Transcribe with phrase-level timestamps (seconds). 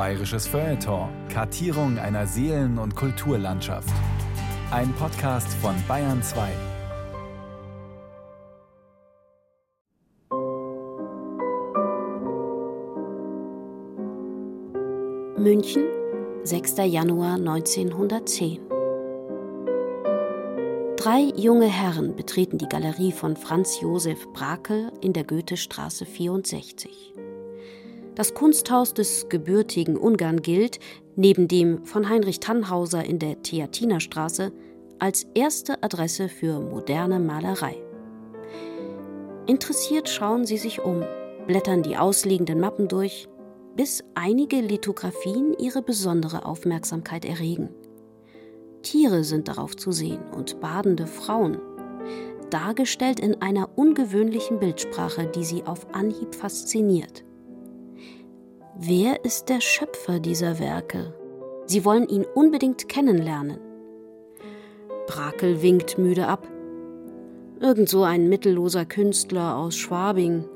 [0.00, 1.10] Bayerisches Feuilleton.
[1.28, 3.92] Kartierung einer Seelen- und Kulturlandschaft.
[4.70, 6.48] Ein Podcast von Bayern 2.
[15.36, 15.84] München,
[16.44, 16.78] 6.
[16.86, 18.58] Januar 1910.
[20.96, 27.12] Drei junge Herren betreten die Galerie von Franz Josef Brakel in der Goethestraße 64.
[28.20, 30.78] Das Kunsthaus des gebürtigen Ungarn gilt,
[31.16, 34.52] neben dem von Heinrich Tannhauser in der Theatinerstraße,
[34.98, 37.82] als erste Adresse für moderne Malerei.
[39.46, 41.02] Interessiert schauen sie sich um,
[41.46, 43.26] blättern die ausliegenden Mappen durch,
[43.74, 47.70] bis einige Lithografien ihre besondere Aufmerksamkeit erregen.
[48.82, 51.56] Tiere sind darauf zu sehen und badende Frauen,
[52.50, 57.24] dargestellt in einer ungewöhnlichen Bildsprache, die sie auf Anhieb fasziniert.
[58.82, 61.12] Wer ist der Schöpfer dieser Werke?
[61.66, 63.58] Sie wollen ihn unbedingt kennenlernen.
[65.06, 66.48] Brakel winkt müde ab.
[67.60, 70.48] Irgend so ein mittelloser Künstler aus Schwabing.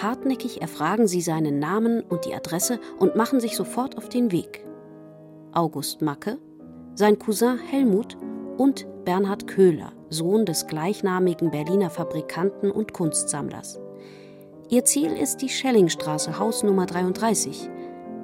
[0.00, 4.64] Hartnäckig erfragen sie seinen Namen und die Adresse und machen sich sofort auf den Weg.
[5.50, 6.38] August Macke,
[6.94, 8.16] sein Cousin Helmut
[8.56, 13.80] und Bernhard Köhler, Sohn des gleichnamigen Berliner Fabrikanten und Kunstsammlers.
[14.70, 17.68] Ihr Ziel ist die Schellingstraße, Haus Nummer 33.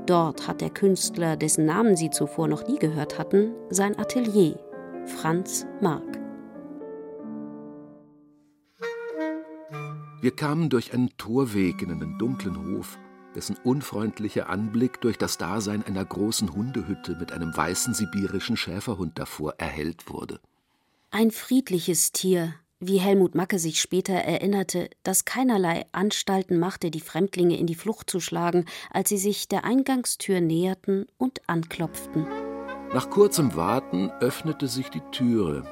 [0.07, 4.57] Dort hat der Künstler, dessen Namen sie zuvor noch nie gehört hatten, sein Atelier,
[5.07, 6.21] Franz Mark.
[10.21, 12.97] Wir kamen durch einen Torweg in einen dunklen Hof,
[13.35, 19.55] dessen unfreundlicher Anblick durch das Dasein einer großen Hundehütte mit einem weißen sibirischen Schäferhund davor
[19.59, 20.39] erhellt wurde.
[21.11, 27.57] Ein friedliches Tier, wie Helmut Macke sich später erinnerte, das keinerlei Anstalten machte, die Fremdlinge
[27.57, 32.27] in die Flucht zu schlagen, als sie sich der Eingangstür näherten und anklopften.
[32.93, 35.65] Nach kurzem Warten öffnete sich die Türe,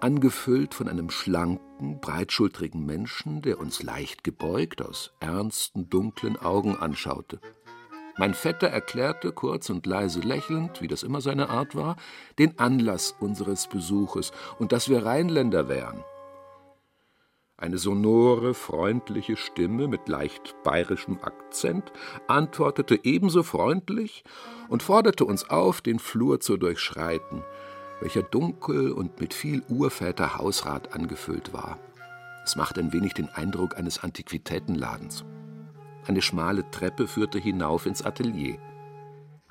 [0.00, 7.40] angefüllt von einem schlanken, breitschultrigen Menschen, der uns leicht gebeugt aus ernsten, dunklen Augen anschaute.
[8.16, 11.96] Mein Vetter erklärte kurz und leise lächelnd, wie das immer seine Art war,
[12.38, 16.04] den Anlass unseres Besuches und dass wir Rheinländer wären.
[17.56, 21.92] Eine sonore, freundliche Stimme mit leicht bayerischem Akzent
[22.26, 24.24] antwortete ebenso freundlich
[24.68, 27.44] und forderte uns auf, den Flur zu durchschreiten,
[28.00, 31.78] welcher dunkel und mit viel Urväter Hausrat angefüllt war.
[32.44, 35.24] Es machte ein wenig den Eindruck eines Antiquitätenladens.
[36.08, 38.58] Eine schmale Treppe führte hinauf ins Atelier.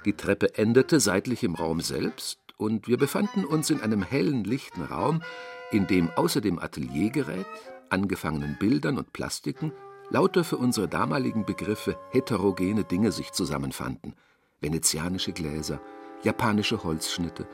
[0.06, 4.84] Die Treppe endete seitlich im Raum selbst, und wir befanden uns in einem hellen, lichten
[4.84, 5.24] Raum,
[5.72, 7.48] in dem außer dem Ateliergerät
[7.94, 9.72] angefangenen Bildern und Plastiken
[10.10, 14.16] lauter für unsere damaligen Begriffe heterogene Dinge sich zusammenfanden.
[14.60, 15.80] Venezianische Gläser,
[16.24, 17.48] japanische Holzschnitte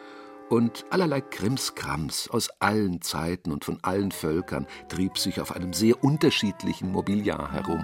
[0.49, 6.03] und allerlei Krimskrams aus allen Zeiten und von allen Völkern trieb sich auf einem sehr
[6.03, 7.83] unterschiedlichen Mobiliar herum.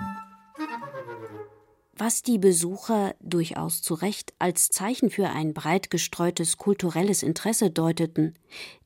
[1.97, 8.33] Was die Besucher durchaus zu Recht als Zeichen für ein breit gestreutes kulturelles Interesse deuteten,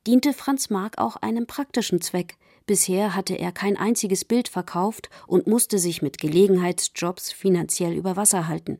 [0.06, 2.36] diente Franz Marc auch einem praktischen Zweck–
[2.70, 8.48] Bisher hatte er kein einziges Bild verkauft und musste sich mit Gelegenheitsjobs finanziell über Wasser
[8.48, 8.80] halten.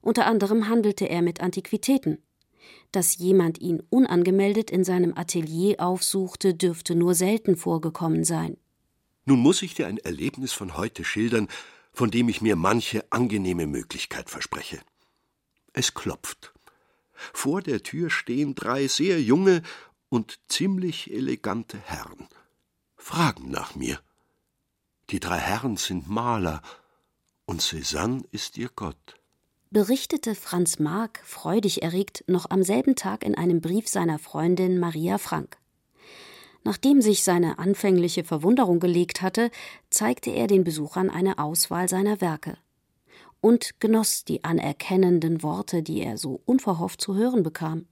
[0.00, 2.18] Unter anderem handelte er mit Antiquitäten.
[2.90, 8.56] Dass jemand ihn unangemeldet in seinem Atelier aufsuchte, dürfte nur selten vorgekommen sein.
[9.26, 11.46] Nun muss ich dir ein Erlebnis von heute schildern,
[11.92, 14.80] von dem ich mir manche angenehme Möglichkeit verspreche.
[15.72, 16.52] Es klopft.
[17.12, 19.62] Vor der Tür stehen drei sehr junge
[20.08, 22.26] und ziemlich elegante Herren
[23.04, 23.98] fragen nach mir.
[25.10, 26.62] Die drei Herren sind Maler,
[27.44, 29.20] und Cézanne ist ihr Gott.
[29.70, 35.18] Berichtete Franz Marc freudig erregt noch am selben Tag in einem Brief seiner Freundin Maria
[35.18, 35.58] Frank.
[36.64, 39.50] Nachdem sich seine anfängliche Verwunderung gelegt hatte,
[39.90, 42.56] zeigte er den Besuchern eine Auswahl seiner Werke
[43.42, 47.86] und genoss die anerkennenden Worte, die er so unverhofft zu hören bekam.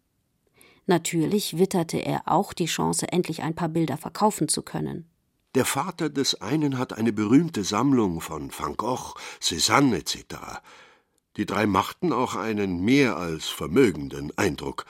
[0.87, 5.09] Natürlich witterte er auch die Chance, endlich ein paar Bilder verkaufen zu können.
[5.55, 10.61] Der Vater des einen hat eine berühmte Sammlung von Van Gogh, Cézanne etc.
[11.37, 14.87] Die drei machten auch einen mehr als vermögenden Eindruck.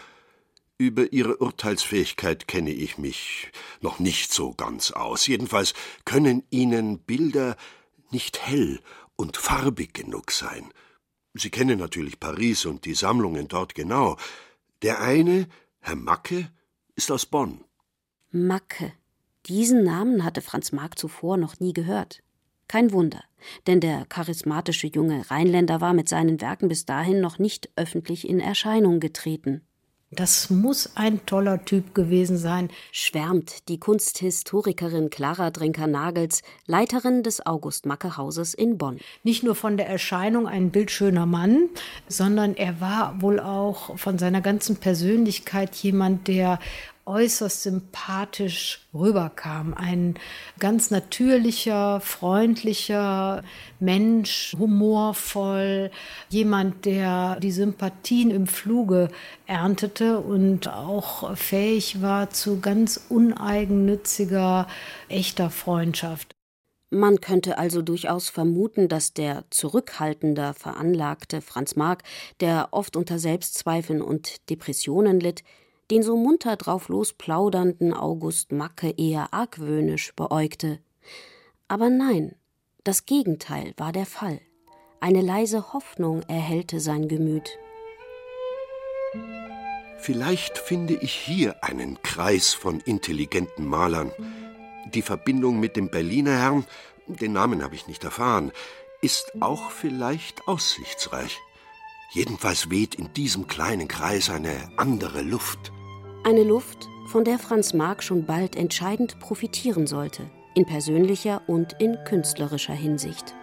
[0.78, 3.50] Über ihre Urteilsfähigkeit kenne ich mich
[3.80, 5.26] noch nicht so ganz aus.
[5.26, 5.74] Jedenfalls
[6.04, 7.56] können ihnen Bilder
[8.10, 8.80] nicht hell
[9.16, 10.72] und farbig genug sein.
[11.34, 14.16] Sie kennen natürlich Paris und die Sammlungen dort genau.
[14.82, 15.48] Der eine
[15.84, 16.48] Herr Macke
[16.94, 17.64] ist aus Bonn.
[18.30, 18.92] Macke.
[19.46, 22.22] Diesen Namen hatte Franz Marc zuvor noch nie gehört.
[22.68, 23.24] Kein Wunder,
[23.66, 28.38] denn der charismatische junge Rheinländer war mit seinen Werken bis dahin noch nicht öffentlich in
[28.38, 29.66] Erscheinung getreten.
[30.14, 38.52] Das muss ein toller Typ gewesen sein, schwärmt die Kunsthistorikerin Clara Drenker-Nagels, Leiterin des August-Macke-Hauses
[38.52, 38.98] in Bonn.
[39.22, 41.70] Nicht nur von der Erscheinung ein bildschöner Mann,
[42.08, 46.58] sondern er war wohl auch von seiner ganzen Persönlichkeit jemand, der
[47.04, 49.74] äußerst sympathisch rüberkam.
[49.74, 50.14] Ein
[50.58, 53.42] ganz natürlicher, freundlicher
[53.80, 55.90] Mensch, humorvoll,
[56.28, 59.08] jemand, der die Sympathien im Fluge
[59.46, 64.68] erntete und auch fähig war zu ganz uneigennütziger,
[65.08, 66.34] echter Freundschaft.
[66.94, 72.02] Man könnte also durchaus vermuten, dass der zurückhaltender veranlagte Franz Marc,
[72.40, 75.42] der oft unter Selbstzweifeln und Depressionen litt,
[75.92, 80.78] den so munter drauf losplaudernden August Macke eher argwöhnisch beäugte.
[81.68, 82.34] Aber nein,
[82.82, 84.40] das Gegenteil war der Fall.
[85.00, 87.58] Eine leise Hoffnung erhellte sein Gemüt.
[89.98, 94.12] Vielleicht finde ich hier einen Kreis von intelligenten Malern.
[94.94, 96.64] Die Verbindung mit dem Berliner Herrn,
[97.06, 98.50] den Namen habe ich nicht erfahren,
[99.02, 101.38] ist auch vielleicht aussichtsreich.
[102.12, 105.70] Jedenfalls weht in diesem kleinen Kreis eine andere Luft.
[106.24, 111.98] Eine Luft, von der Franz Marc schon bald entscheidend profitieren sollte, in persönlicher und in
[112.04, 113.34] künstlerischer Hinsicht.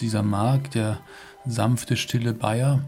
[0.00, 1.00] Dieser Marc, der
[1.44, 2.80] sanfte, stille Bayer,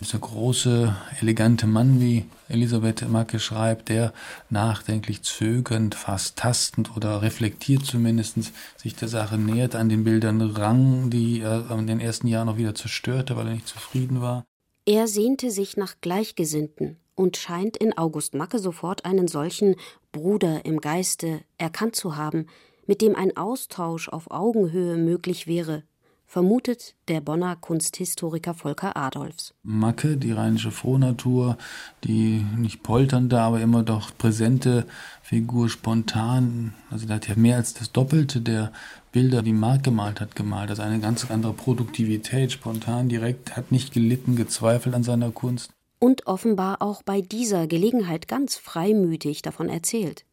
[0.00, 4.14] dieser große, elegante Mann, wie Elisabeth Macke schreibt, der
[4.48, 8.38] nachdenklich zögernd, fast tastend oder reflektiert zumindest
[8.78, 12.56] sich der Sache nähert, an den Bildern rang, die er in den ersten Jahren noch
[12.56, 14.46] wieder zerstörte, weil er nicht zufrieden war.
[14.86, 19.76] Er sehnte sich nach Gleichgesinnten und scheint in August Macke sofort einen solchen
[20.10, 22.46] Bruder im Geiste erkannt zu haben,
[22.86, 25.84] mit dem ein Austausch auf Augenhöhe möglich wäre,
[26.30, 29.52] vermutet der Bonner Kunsthistoriker Volker Adolfs.
[29.64, 31.58] Macke, die rheinische Frohnatur,
[32.04, 34.86] die nicht polternde, aber immer doch präsente
[35.22, 38.72] Figur, spontan, also der hat ja mehr als das Doppelte der
[39.12, 40.70] Bilder, die Mark gemalt hat, gemalt.
[40.70, 45.72] Also eine ganz andere Produktivität, spontan, direkt, hat nicht gelitten, gezweifelt an seiner Kunst.
[45.98, 50.24] Und offenbar auch bei dieser Gelegenheit ganz freimütig davon erzählt.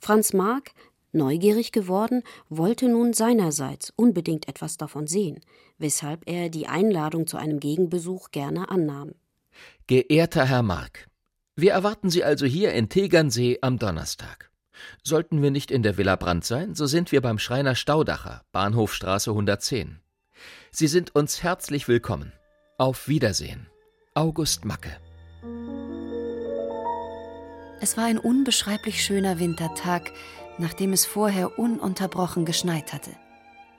[0.00, 0.72] Franz Mark,
[1.12, 5.40] neugierig geworden, wollte nun seinerseits unbedingt etwas davon sehen,
[5.78, 9.12] weshalb er die Einladung zu einem Gegenbesuch gerne annahm.
[9.86, 11.08] Geehrter Herr Mark,
[11.54, 14.50] wir erwarten Sie also hier in Tegernsee am Donnerstag.
[15.02, 19.30] Sollten wir nicht in der Villa Brandt sein, so sind wir beim Schreiner Staudacher, Bahnhofstraße
[19.30, 20.00] 110.
[20.70, 22.32] Sie sind uns herzlich willkommen.
[22.78, 23.68] Auf Wiedersehen.
[24.14, 24.96] August Macke.
[27.80, 30.12] Es war ein unbeschreiblich schöner Wintertag,
[30.58, 33.10] nachdem es vorher ununterbrochen geschneit hatte.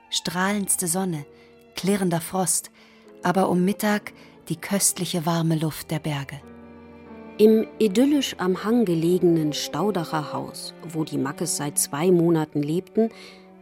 [0.09, 1.25] Strahlendste Sonne,
[1.75, 2.71] klirrender Frost,
[3.23, 4.13] aber um Mittag
[4.49, 6.39] die köstliche warme Luft der Berge.
[7.39, 13.11] Im idyllisch am Hang gelegenen Staudacher Haus, wo die Mackes seit zwei Monaten lebten,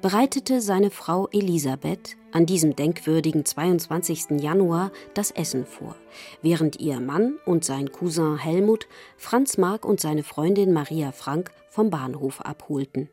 [0.02, 4.40] bereitete seine Frau Elisabeth an diesem denkwürdigen 22.
[4.40, 5.98] Januar das Essen vor,
[6.42, 8.88] während ihr Mann und sein Cousin Helmut
[9.18, 13.10] Franz Mark und seine Freundin Maria Frank vom Bahnhof abholten.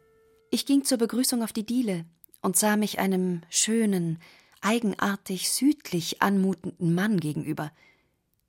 [0.50, 2.04] Ich ging zur Begrüßung auf die Diele
[2.40, 4.20] und sah mich einem schönen,
[4.60, 7.72] eigenartig südlich anmutenden Mann gegenüber–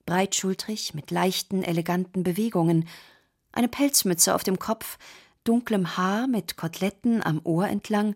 [0.05, 2.87] breitschultrig, mit leichten, eleganten Bewegungen,
[3.51, 4.97] eine Pelzmütze auf dem Kopf,
[5.43, 8.15] dunklem Haar mit Koteletten am Ohr entlang,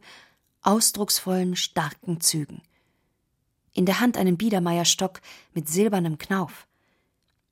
[0.62, 2.62] ausdrucksvollen, starken Zügen.
[3.74, 5.22] In der Hand einen Biedermeierstock
[5.53, 6.67] mit silbernem Knauf.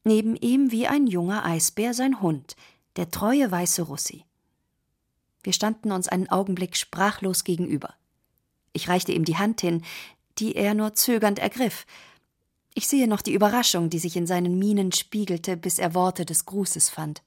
[0.03, 2.55] Neben ihm wie ein junger Eisbär sein Hund,
[2.95, 4.25] der treue weiße Russi.
[5.43, 7.93] Wir standen uns einen Augenblick sprachlos gegenüber.
[8.73, 9.83] Ich reichte ihm die Hand hin,
[10.39, 11.85] die er nur zögernd ergriff,
[12.77, 16.45] ich sehe noch die Überraschung, die sich in seinen Mienen spiegelte, bis er Worte des
[16.45, 17.23] Grußes fand.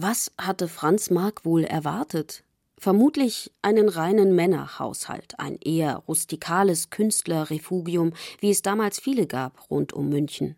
[0.00, 2.42] Was hatte Franz Mark wohl erwartet?
[2.78, 10.08] Vermutlich einen reinen Männerhaushalt, ein eher rustikales Künstlerrefugium, wie es damals viele gab rund um
[10.08, 10.54] München.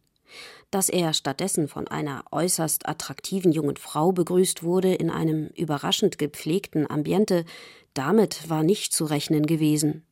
[0.70, 6.88] Dass er stattdessen von einer äußerst attraktiven jungen Frau begrüßt wurde in einem überraschend gepflegten
[6.88, 7.44] Ambiente,
[7.94, 10.04] damit war nicht zu rechnen gewesen.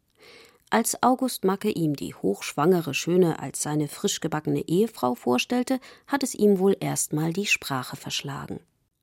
[0.70, 6.34] Als August Macke ihm die hochschwangere Schöne als seine frisch gebackene Ehefrau vorstellte, hat es
[6.34, 8.60] ihm wohl erstmal die Sprache verschlagen.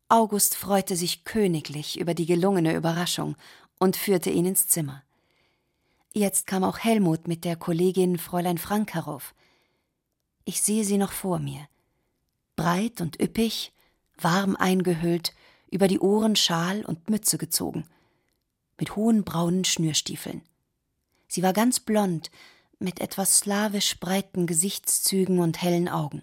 [0.07, 3.35] August freute sich königlich über die gelungene Überraschung
[3.79, 5.03] und führte ihn ins Zimmer.
[6.13, 9.33] Jetzt kam auch Helmut mit der Kollegin Fräulein Frank herauf.
[10.45, 11.67] Ich sehe sie noch vor mir.
[12.55, 13.74] Breit und üppig,
[14.17, 15.33] warm eingehüllt,
[15.71, 17.85] über die Ohren Schal und Mütze gezogen,
[18.79, 20.43] mit hohen braunen Schnürstiefeln.
[21.27, 22.29] Sie war ganz blond,
[22.77, 26.21] mit etwas slawisch breiten Gesichtszügen und hellen Augen.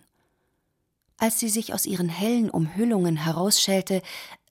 [1.18, 4.02] Als sie sich aus ihren hellen Umhüllungen herausschälte,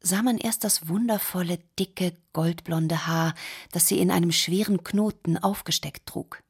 [0.02, 3.36] sah man erst das wundervolle, dicke, goldblonde Haar,
[3.72, 6.42] das sie in einem schweren Knoten aufgesteckt trug.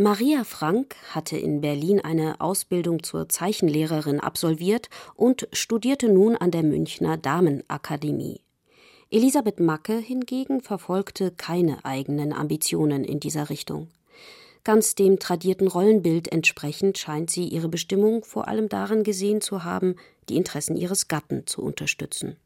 [0.00, 6.62] Maria Frank hatte in Berlin eine Ausbildung zur Zeichenlehrerin absolviert und studierte nun an der
[6.62, 8.40] Münchner Damenakademie.
[9.10, 13.88] Elisabeth Macke hingegen verfolgte keine eigenen Ambitionen in dieser Richtung.
[14.68, 19.96] Ganz dem tradierten Rollenbild entsprechend scheint sie ihre Bestimmung vor allem darin gesehen zu haben,
[20.28, 22.36] die Interessen ihres Gatten zu unterstützen.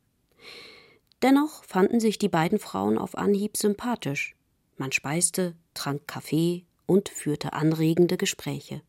[1.22, 4.36] Dennoch fanden sich die beiden Frauen auf Anhieb sympathisch.
[4.76, 8.82] Man speiste, trank Kaffee und führte anregende Gespräche.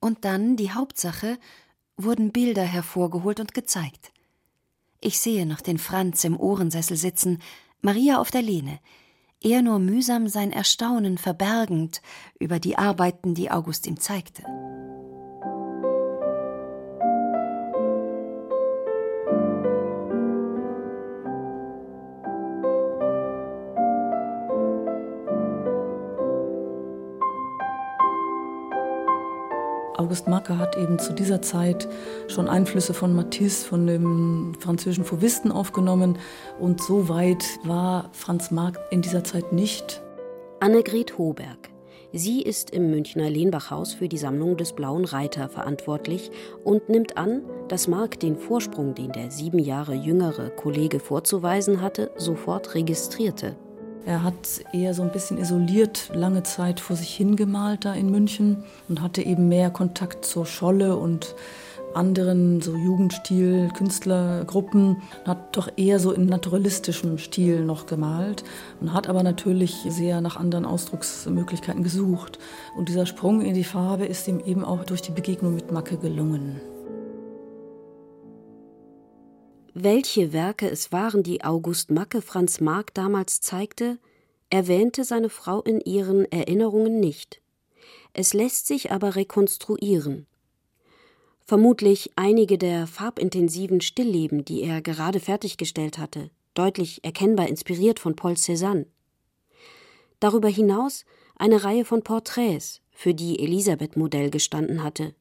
[0.00, 1.36] Und dann die Hauptsache,
[1.98, 4.12] wurden Bilder hervorgeholt und gezeigt.
[4.98, 7.42] Ich sehe noch den Franz im Ohrensessel sitzen,
[7.82, 8.78] Maria auf der Lehne,
[9.44, 12.02] er nur mühsam sein Erstaunen verbergend
[12.38, 14.42] über die Arbeiten, die August ihm zeigte.
[30.12, 31.88] August Macke hat eben zu dieser Zeit
[32.28, 36.18] schon Einflüsse von Matisse, von dem französischen Fauvisten aufgenommen.
[36.60, 40.02] Und so weit war Franz Marc in dieser Zeit nicht.
[40.60, 41.70] Annegret Hoberg.
[42.12, 46.30] Sie ist im Münchner Lehnbachhaus für die Sammlung des Blauen Reiter verantwortlich
[46.62, 52.10] und nimmt an, dass Marc den Vorsprung, den der sieben Jahre jüngere Kollege vorzuweisen hatte,
[52.18, 53.56] sofort registrierte.
[54.04, 58.64] Er hat eher so ein bisschen isoliert lange Zeit vor sich hingemalt da in München
[58.88, 61.36] und hatte eben mehr Kontakt zur Scholle und
[61.94, 68.44] anderen so Jugendstil, Künstlergruppen, hat doch eher so in naturalistischem Stil noch gemalt
[68.80, 72.38] und hat aber natürlich sehr nach anderen Ausdrucksmöglichkeiten gesucht.
[72.76, 75.96] Und dieser Sprung in die Farbe ist ihm eben auch durch die Begegnung mit Macke
[75.96, 76.60] gelungen.
[79.74, 83.98] Welche Werke es waren, die August Macke Franz Marc damals zeigte,
[84.50, 87.40] erwähnte seine Frau in ihren Erinnerungen nicht.
[88.12, 90.26] Es lässt sich aber rekonstruieren.
[91.46, 98.34] Vermutlich einige der farbintensiven Stillleben, die er gerade fertiggestellt hatte, deutlich erkennbar inspiriert von Paul
[98.34, 98.84] Cézanne.
[100.20, 105.14] Darüber hinaus eine Reihe von Porträts, für die Elisabeth Modell gestanden hatte.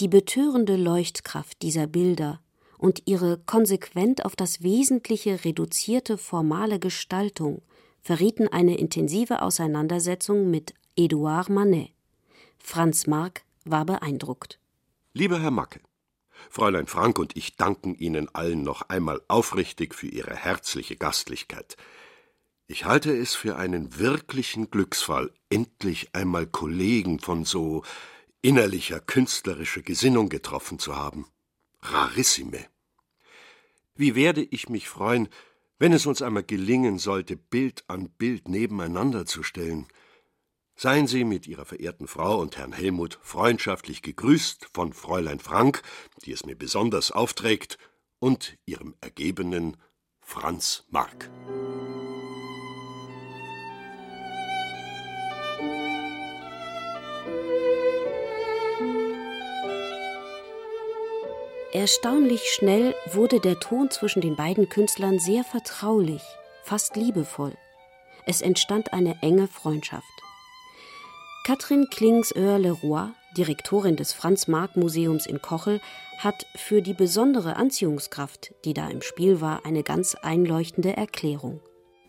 [0.00, 2.40] Die betörende Leuchtkraft dieser Bilder
[2.82, 7.62] und ihre konsequent auf das Wesentliche reduzierte formale Gestaltung
[8.00, 11.92] verrieten eine intensive Auseinandersetzung mit Edouard Manet.
[12.58, 14.58] Franz Marc war beeindruckt.
[15.12, 15.78] Lieber Herr Macke,
[16.50, 21.76] Fräulein Frank und ich danken Ihnen allen noch einmal aufrichtig für Ihre herzliche Gastlichkeit.
[22.66, 27.84] Ich halte es für einen wirklichen Glücksfall, endlich einmal Kollegen von so
[28.40, 31.26] innerlicher künstlerischer Gesinnung getroffen zu haben.
[31.80, 32.71] Rarissime.
[33.94, 35.28] Wie werde ich mich freuen,
[35.78, 39.88] wenn es uns einmal gelingen sollte, Bild an Bild nebeneinander zu stellen.
[40.76, 45.82] Seien Sie mit Ihrer verehrten Frau und Herrn Helmut freundschaftlich gegrüßt von Fräulein Frank,
[46.24, 47.78] die es mir besonders aufträgt,
[48.20, 49.76] und Ihrem ergebenen
[50.20, 51.28] Franz Mark.
[61.74, 66.20] Erstaunlich schnell wurde der Ton zwischen den beiden Künstlern sehr vertraulich,
[66.64, 67.54] fast liebevoll.
[68.26, 70.04] Es entstand eine enge Freundschaft.
[71.46, 75.80] Katrin Klings-Oehr-Leroy, Direktorin des Franz-Marc-Museums in Kochel,
[76.18, 81.60] hat für die besondere Anziehungskraft, die da im Spiel war, eine ganz einleuchtende Erklärung.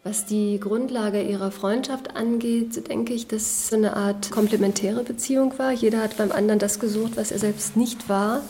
[0.03, 5.71] Was die Grundlage ihrer Freundschaft angeht, denke ich, dass es eine Art komplementäre Beziehung war.
[5.71, 8.41] Jeder hat beim anderen das gesucht, was er selbst nicht war.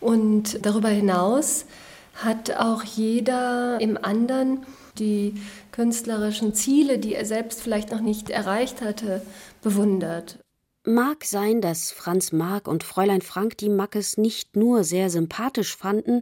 [0.00, 1.64] Und darüber hinaus
[2.14, 4.64] hat auch jeder im anderen
[4.98, 5.34] die
[5.72, 9.22] künstlerischen Ziele, die er selbst vielleicht noch nicht erreicht hatte,
[9.62, 10.38] bewundert.
[10.84, 16.20] Mag sein, dass Franz Marc und Fräulein Frank die Mackes nicht nur sehr sympathisch fanden,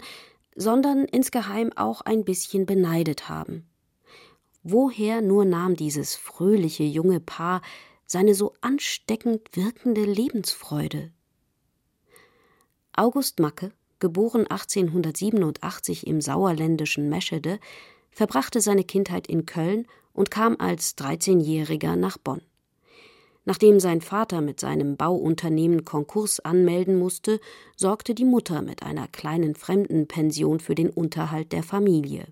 [0.57, 3.69] sondern insgeheim auch ein bisschen beneidet haben.
[4.63, 7.61] Woher nur nahm dieses fröhliche junge Paar
[8.07, 11.13] seine so ansteckend wirkende Lebensfreude?
[12.97, 17.59] August Macke, geboren 1887 im sauerländischen Meschede,
[18.13, 22.41] verbrachte seine Kindheit in Köln und kam als 13-Jähriger nach Bonn.
[23.45, 27.41] Nachdem sein Vater mit seinem Bauunternehmen Konkurs anmelden musste,
[27.77, 32.29] sorgte die Mutter mit einer kleinen Fremdenpension für den Unterhalt der Familie.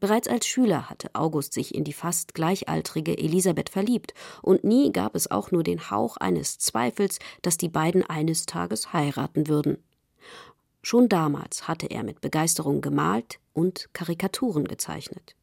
[0.00, 5.16] Bereits als Schüler hatte August sich in die fast gleichaltrige Elisabeth verliebt, und nie gab
[5.16, 9.82] es auch nur den Hauch eines Zweifels, dass die beiden eines Tages heiraten würden.
[10.82, 15.34] Schon damals hatte er mit Begeisterung gemalt und Karikaturen gezeichnet.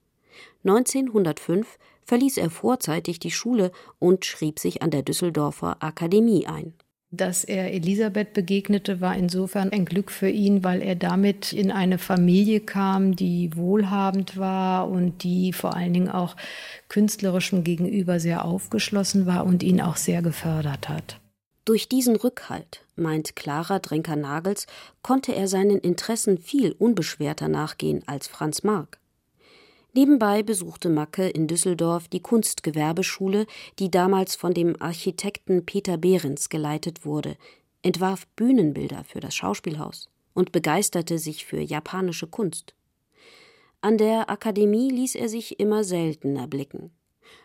[0.63, 6.73] 1905 verließ er vorzeitig die Schule und schrieb sich an der Düsseldorfer Akademie ein.
[7.11, 11.97] Dass er Elisabeth begegnete, war insofern ein Glück für ihn, weil er damit in eine
[11.97, 16.35] Familie kam, die wohlhabend war und die vor allen Dingen auch
[16.89, 21.19] künstlerischem gegenüber sehr aufgeschlossen war und ihn auch sehr gefördert hat.
[21.63, 24.67] Durch diesen Rückhalt, meint Clara Drenker-Nagels,
[25.01, 28.99] konnte er seinen Interessen viel unbeschwerter nachgehen als Franz Marc.
[29.95, 33.47] Nebenbei besuchte Macke in Düsseldorf die Kunstgewerbeschule,
[33.79, 37.37] die damals von dem Architekten Peter Behrens geleitet wurde,
[37.81, 42.75] entwarf Bühnenbilder für das Schauspielhaus und begeisterte sich für japanische Kunst.
[43.79, 46.91] An der Akademie ließ er sich immer seltener blicken.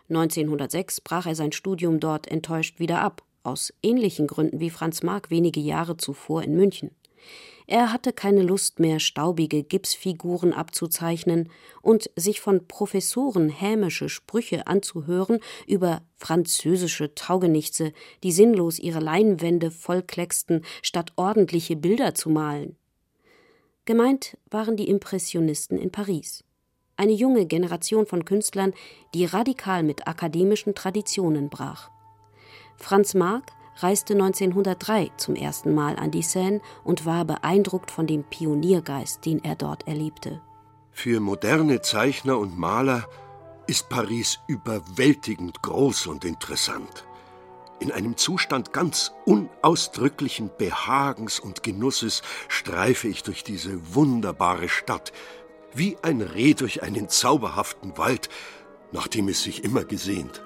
[0.09, 5.29] 1906 brach er sein Studium dort enttäuscht wieder ab, aus ähnlichen Gründen wie Franz Marc
[5.29, 6.91] wenige Jahre zuvor in München.
[7.67, 11.49] Er hatte keine Lust mehr, staubige Gipsfiguren abzuzeichnen
[11.81, 20.65] und sich von Professoren hämische Sprüche anzuhören über französische Taugenichtse, die sinnlos ihre Leinwände vollklecksten,
[20.81, 22.75] statt ordentliche Bilder zu malen.
[23.85, 26.43] Gemeint waren die Impressionisten in Paris.
[26.97, 28.73] Eine junge Generation von Künstlern,
[29.15, 31.89] die radikal mit akademischen Traditionen brach.
[32.77, 33.51] Franz Marc
[33.83, 39.43] reiste 1903 zum ersten Mal an die Seine und war beeindruckt von dem Pioniergeist, den
[39.43, 40.41] er dort erlebte.
[40.91, 43.07] Für moderne Zeichner und Maler
[43.67, 47.05] ist Paris überwältigend groß und interessant.
[47.79, 55.11] In einem Zustand ganz unausdrücklichen Behagens und Genusses streife ich durch diese wunderbare Stadt,
[55.73, 58.29] wie ein Reh durch einen zauberhaften Wald,
[58.91, 60.43] nach dem es sich immer gesehnt.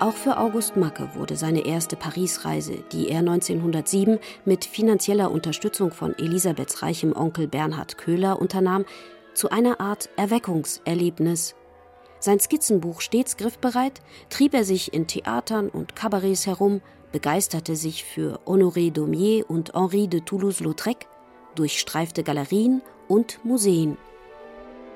[0.00, 6.18] Auch für August Macke wurde seine erste Parisreise, die er 1907 mit finanzieller Unterstützung von
[6.18, 8.86] Elisabeths reichem Onkel Bernhard Köhler unternahm,
[9.34, 11.54] zu einer Art Erweckungserlebnis.
[12.18, 16.80] Sein Skizzenbuch stets griffbereit, trieb er sich in Theatern und Kabarets herum,
[17.12, 21.08] begeisterte sich für Honoré Daumier und Henri de Toulouse-Lautrec,
[21.56, 23.98] durchstreifte Galerien und Museen.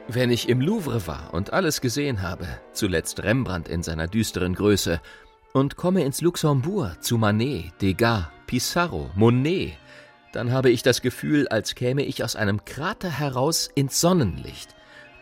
[0.06, 5.00] Wenn ich im Louvre war und alles gesehen habe, zuletzt Rembrandt in seiner düsteren Größe,
[5.54, 9.78] und komme ins Luxembourg zu Manet, Degas, Pissarro, Monet,
[10.32, 14.74] dann habe ich das Gefühl, als käme ich aus einem Krater heraus ins Sonnenlicht,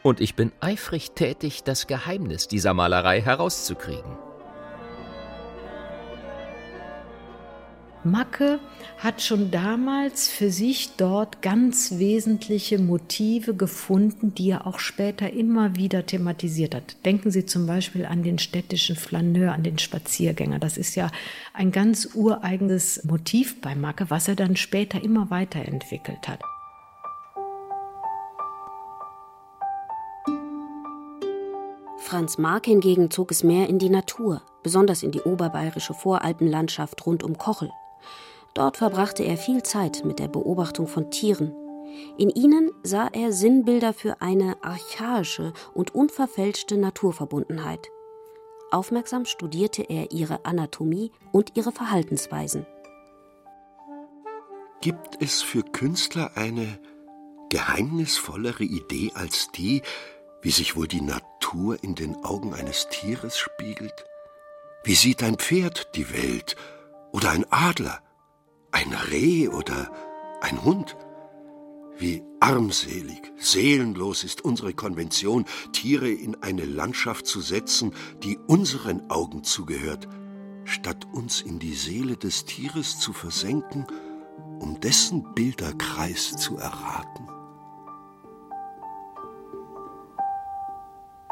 [0.03, 4.19] und ich bin eifrig tätig, das Geheimnis dieser Malerei herauszukriegen.
[8.05, 8.59] Macke
[8.99, 15.77] hat schon damals für sich dort ganz wesentliche Motive gefunden, die er auch später immer
[15.77, 16.97] wieder thematisiert hat.
[17.05, 20.59] Denken Sie zum Beispiel an den städtischen Flaneur, an den Spaziergänger.
[20.59, 21.11] Das ist ja
[21.53, 26.41] ein ganz ureigenes Motiv bei Macke, was er dann später immer weiterentwickelt hat.
[31.99, 37.23] Franz Marc hingegen zog es mehr in die Natur, besonders in die oberbayerische Voralpenlandschaft rund
[37.23, 37.71] um Kochel.
[38.55, 41.55] Dort verbrachte er viel Zeit mit der Beobachtung von Tieren.
[42.19, 47.89] In ihnen sah er Sinnbilder für eine archaische und unverfälschte Naturverbundenheit.
[48.71, 52.67] Aufmerksam studierte er ihre Anatomie und ihre Verhaltensweisen.
[54.81, 56.79] Gibt es für Künstler eine
[57.51, 59.83] geheimnisvollere Idee als die,
[60.41, 64.07] wie sich wohl die Natur in den Augen eines Tieres spiegelt?
[64.85, 66.57] Wie sieht ein Pferd die Welt
[67.13, 68.01] oder ein Adler?
[68.73, 69.93] Ein Reh oder
[70.41, 70.97] ein Hund?
[71.99, 79.45] Wie armselig, seelenlos ist unsere Konvention, Tiere in eine Landschaft zu setzen, die unseren Augen
[79.45, 80.09] zugehört,
[80.65, 83.87] statt uns in die Seele des Tieres zu versenken,
[84.59, 87.32] um dessen Bilderkreis zu erraten.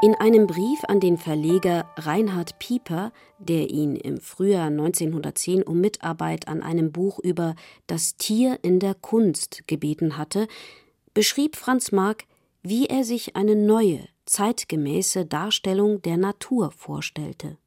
[0.02, 6.48] In einem Brief an den Verleger Reinhard Pieper, der ihn im Frühjahr 1910 um Mitarbeit
[6.48, 7.54] an einem Buch über
[7.86, 10.48] das Tier in der Kunst gebeten hatte,
[11.12, 12.24] beschrieb Franz Marc,
[12.62, 17.58] wie er sich eine neue, zeitgemäße Darstellung der Natur vorstellte.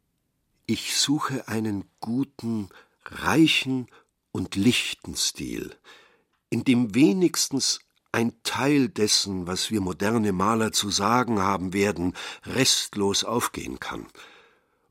[0.65, 2.69] Ich suche einen guten,
[3.06, 3.86] reichen
[4.32, 5.76] und lichten Stil,
[6.50, 7.80] in dem wenigstens
[8.13, 12.13] ein Teil dessen, was wir moderne Maler zu sagen haben werden,
[12.45, 14.08] restlos aufgehen kann.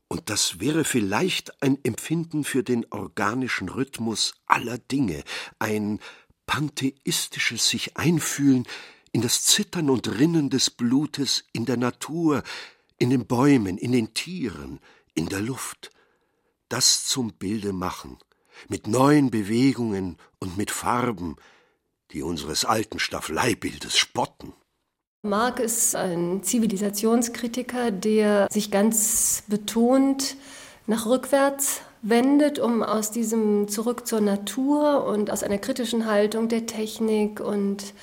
[0.07, 5.23] Und das wäre vielleicht ein Empfinden für den organischen Rhythmus aller Dinge,
[5.57, 5.99] ein
[6.45, 8.67] pantheistisches sich einfühlen
[9.11, 12.43] in das Zittern und Rinnen des Blutes in der Natur,
[12.99, 14.79] in den Bäumen, in den Tieren,
[15.15, 15.91] in der Luft.
[16.67, 18.17] Das zum Bilde machen,
[18.67, 21.37] mit neuen Bewegungen und mit Farben,
[22.13, 24.53] die unseres alten Staffeleibildes spotten.
[25.25, 30.35] Marc ist ein Zivilisationskritiker, der sich ganz betont
[30.85, 36.65] nach rückwärts wendet, um aus diesem zurück zur Natur und aus einer kritischen Haltung der
[36.65, 37.93] Technik und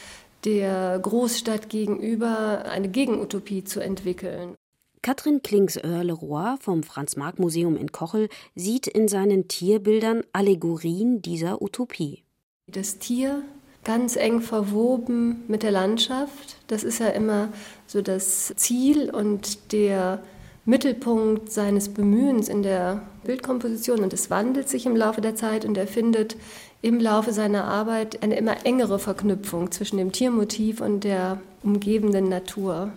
[0.45, 4.55] der Großstadt gegenüber eine Gegenutopie zu entwickeln.
[5.03, 12.23] Katrin Klingsöhr-Leroy vom Franz-Marc-Museum in Kochel sieht in seinen Tierbildern Allegorien dieser Utopie.
[12.67, 13.43] Das Tier
[13.85, 17.49] ganz eng verwoben mit der Landschaft, das ist ja immer
[17.87, 20.23] so das Ziel und der
[20.65, 25.77] Mittelpunkt seines Bemühens in der Bildkomposition und es wandelt sich im Laufe der Zeit und
[25.77, 26.37] er findet
[26.83, 32.93] im Laufe seiner Arbeit eine immer engere Verknüpfung zwischen dem Tiermotiv und der umgebenden Natur.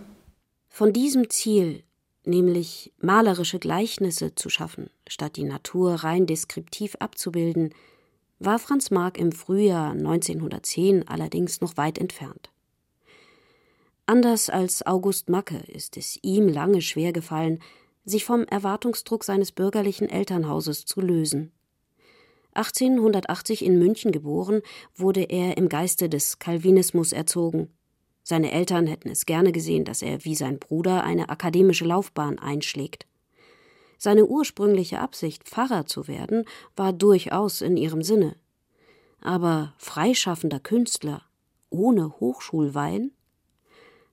[0.69, 1.84] Von diesem Ziel,
[2.26, 7.74] nämlich malerische Gleichnisse zu schaffen, statt die Natur rein deskriptiv abzubilden,
[8.45, 12.51] war Franz Marc im Frühjahr 1910 allerdings noch weit entfernt.
[14.06, 17.60] Anders als August Macke ist es ihm lange schwer gefallen,
[18.03, 21.51] sich vom Erwartungsdruck seines bürgerlichen Elternhauses zu lösen.
[22.53, 24.62] 1880 in München geboren,
[24.95, 27.69] wurde er im Geiste des Calvinismus erzogen.
[28.23, 33.08] Seine Eltern hätten es gerne gesehen, dass er wie sein Bruder eine akademische Laufbahn einschlägt.
[33.97, 38.36] Seine ursprüngliche Absicht, Pfarrer zu werden, war durchaus in ihrem Sinne.
[39.21, 41.21] Aber freischaffender Künstler
[41.69, 43.12] ohne Hochschulwein?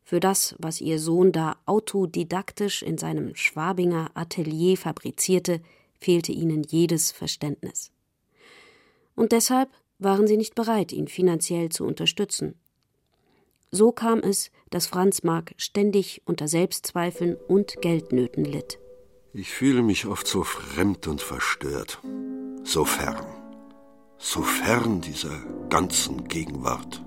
[0.03, 5.61] Für das, was ihr Sohn da autodidaktisch in seinem Schwabinger Atelier fabrizierte,
[6.01, 7.93] fehlte ihnen jedes Verständnis.
[9.15, 12.59] Und deshalb waren sie nicht bereit, ihn finanziell zu unterstützen.
[13.71, 18.79] So kam es, dass Franz Marc ständig unter Selbstzweifeln und Geldnöten litt.
[19.33, 22.01] Ich fühle mich oft so fremd und verstört,
[22.65, 23.25] so fern,
[24.19, 27.01] so fern dieser ganzen Gegenwart.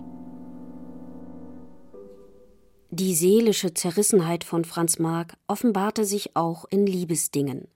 [2.91, 7.67] Die seelische Zerrissenheit von Franz Marc offenbarte sich auch in Liebesdingen.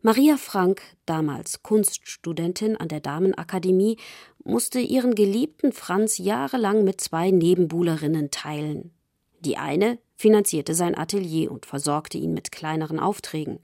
[0.00, 3.96] Maria Frank, damals Kunststudentin an der Damenakademie,
[4.44, 8.92] musste ihren geliebten Franz jahrelang mit zwei Nebenbuhlerinnen teilen.
[9.40, 13.58] Die eine finanzierte sein Atelier und versorgte ihn mit kleineren Aufträgen.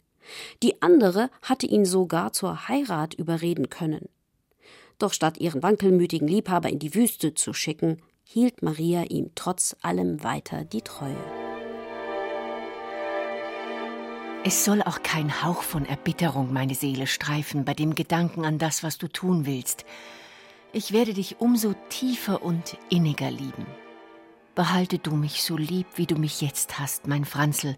[0.62, 4.08] Die andere hatte ihn sogar zur Heirat überreden können.
[4.98, 10.24] Doch statt ihren wankelmütigen Liebhaber in die Wüste zu schicken, hielt Maria ihm trotz allem
[10.24, 11.14] weiter die Treue.
[14.42, 18.82] Es soll auch kein Hauch von Erbitterung meine Seele streifen bei dem Gedanken an das,
[18.82, 19.84] was du tun willst.
[20.72, 23.66] Ich werde dich umso tiefer und inniger lieben.
[24.56, 27.76] Behalte du mich so lieb, wie du mich jetzt hast, mein Franzl.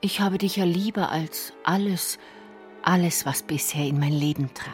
[0.00, 2.18] Ich habe dich ja lieber als alles,
[2.82, 4.72] alles, was bisher in mein Leben trat.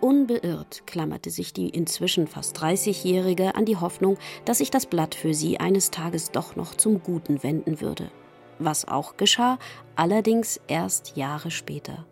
[0.00, 5.32] Unbeirrt klammerte sich die inzwischen fast 30-Jährige an die Hoffnung, dass sich das Blatt für
[5.32, 8.10] sie eines Tages doch noch zum Guten wenden würde.
[8.58, 9.60] Was auch geschah,
[9.94, 12.04] allerdings erst Jahre später.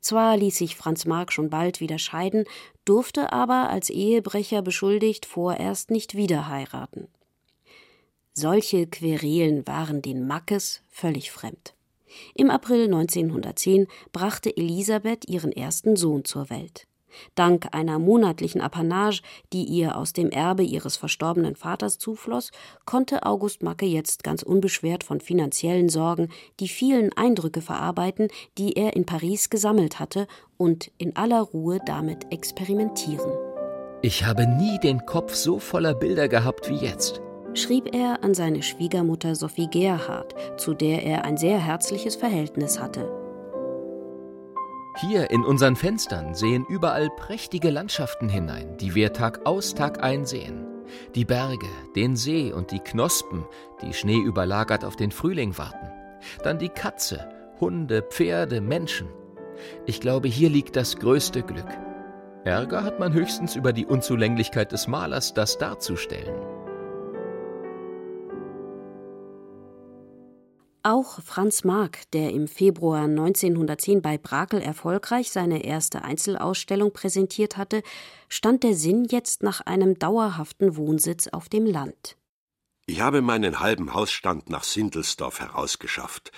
[0.00, 2.44] Zwar ließ sich Franz Marc schon bald wieder scheiden,
[2.84, 7.08] durfte aber als Ehebrecher beschuldigt vorerst nicht wieder heiraten.
[8.34, 11.74] Solche Querelen waren den Mackes völlig fremd.
[12.34, 16.86] Im April 1910 brachte Elisabeth ihren ersten Sohn zur Welt.
[17.34, 22.50] Dank einer monatlichen Apanage, die ihr aus dem Erbe ihres verstorbenen Vaters zufloss,
[22.84, 26.28] konnte August Macke jetzt ganz unbeschwert von finanziellen Sorgen
[26.60, 30.26] die vielen Eindrücke verarbeiten, die er in Paris gesammelt hatte,
[30.56, 33.30] und in aller Ruhe damit experimentieren.
[34.02, 37.20] Ich habe nie den Kopf so voller Bilder gehabt wie jetzt
[37.54, 43.10] schrieb er an seine Schwiegermutter Sophie Gerhard, zu der er ein sehr herzliches Verhältnis hatte.
[45.00, 50.26] Hier in unseren Fenstern sehen überall prächtige Landschaften hinein, die wir Tag aus Tag ein
[50.26, 50.66] sehen.
[51.14, 53.44] Die Berge, den See und die Knospen,
[53.80, 55.88] die schneeüberlagert auf den Frühling warten.
[56.42, 57.30] Dann die Katze,
[57.60, 59.06] Hunde, Pferde, Menschen.
[59.86, 61.68] Ich glaube, hier liegt das größte Glück.
[62.42, 66.57] Ärger hat man höchstens über die Unzulänglichkeit des Malers, das darzustellen.
[70.82, 77.82] Auch Franz Marc, der im Februar 1910 bei Brakel erfolgreich seine erste Einzelausstellung präsentiert hatte,
[78.28, 82.16] stand der Sinn jetzt nach einem dauerhaften Wohnsitz auf dem Land.
[82.86, 86.32] Ich habe meinen halben Hausstand nach Sindelsdorf herausgeschafft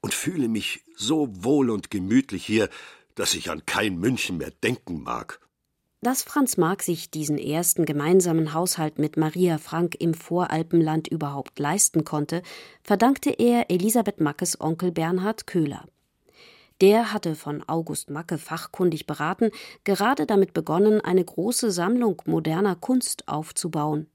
[0.00, 2.68] und fühle mich so wohl und gemütlich hier,
[3.14, 5.40] dass ich an kein München mehr denken mag.
[6.04, 12.04] Dass Franz Marc sich diesen ersten gemeinsamen Haushalt mit Maria Frank im Voralpenland überhaupt leisten
[12.04, 12.42] konnte,
[12.82, 15.86] verdankte er Elisabeth Mackes Onkel Bernhard Köhler.
[16.82, 19.50] Der hatte von August Macke fachkundig beraten,
[19.84, 24.06] gerade damit begonnen, eine große Sammlung moderner Kunst aufzubauen.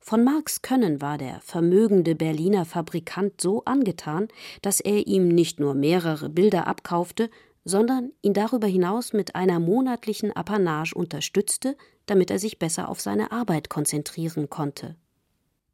[0.00, 4.28] Von Marx Können war der vermögende Berliner Fabrikant so angetan,
[4.62, 7.28] dass er ihm nicht nur mehrere Bilder abkaufte,
[7.68, 11.76] sondern ihn darüber hinaus mit einer monatlichen Apanage unterstützte,
[12.06, 14.96] damit er sich besser auf seine Arbeit konzentrieren konnte.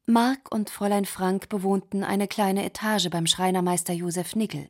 [0.07, 4.68] Mark und Fräulein Frank bewohnten eine kleine Etage beim Schreinermeister Josef Nickel,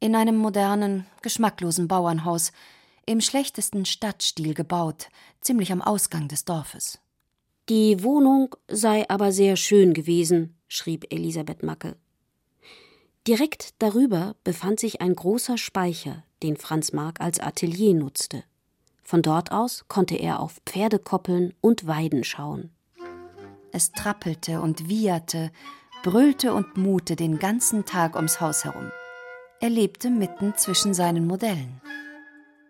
[0.00, 2.52] in einem modernen, geschmacklosen Bauernhaus,
[3.06, 5.08] im schlechtesten Stadtstil gebaut,
[5.40, 6.98] ziemlich am Ausgang des Dorfes.
[7.68, 11.96] Die Wohnung sei aber sehr schön gewesen, schrieb Elisabeth Macke.
[13.26, 18.44] Direkt darüber befand sich ein großer Speicher, den Franz Mark als Atelier nutzte.
[19.02, 22.70] Von dort aus konnte er auf Pferdekoppeln und Weiden schauen.
[23.72, 25.50] Es trappelte und wieherte,
[26.02, 28.90] brüllte und mute den ganzen Tag ums Haus herum.
[29.60, 31.80] Er lebte mitten zwischen seinen Modellen.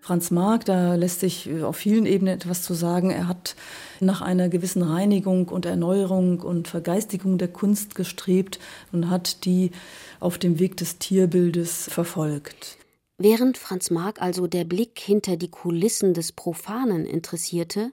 [0.01, 3.11] Franz Marc, da lässt sich auf vielen Ebenen etwas zu sagen.
[3.11, 3.57] Er hat
[4.01, 8.59] nach einer gewissen Reinigung und Erneuerung und Vergeistigung der Kunst gestrebt
[8.91, 9.71] und hat die
[10.19, 12.78] auf dem Weg des Tierbildes verfolgt.
[13.19, 17.93] Während Franz Marc also der Blick hinter die Kulissen des Profanen interessierte,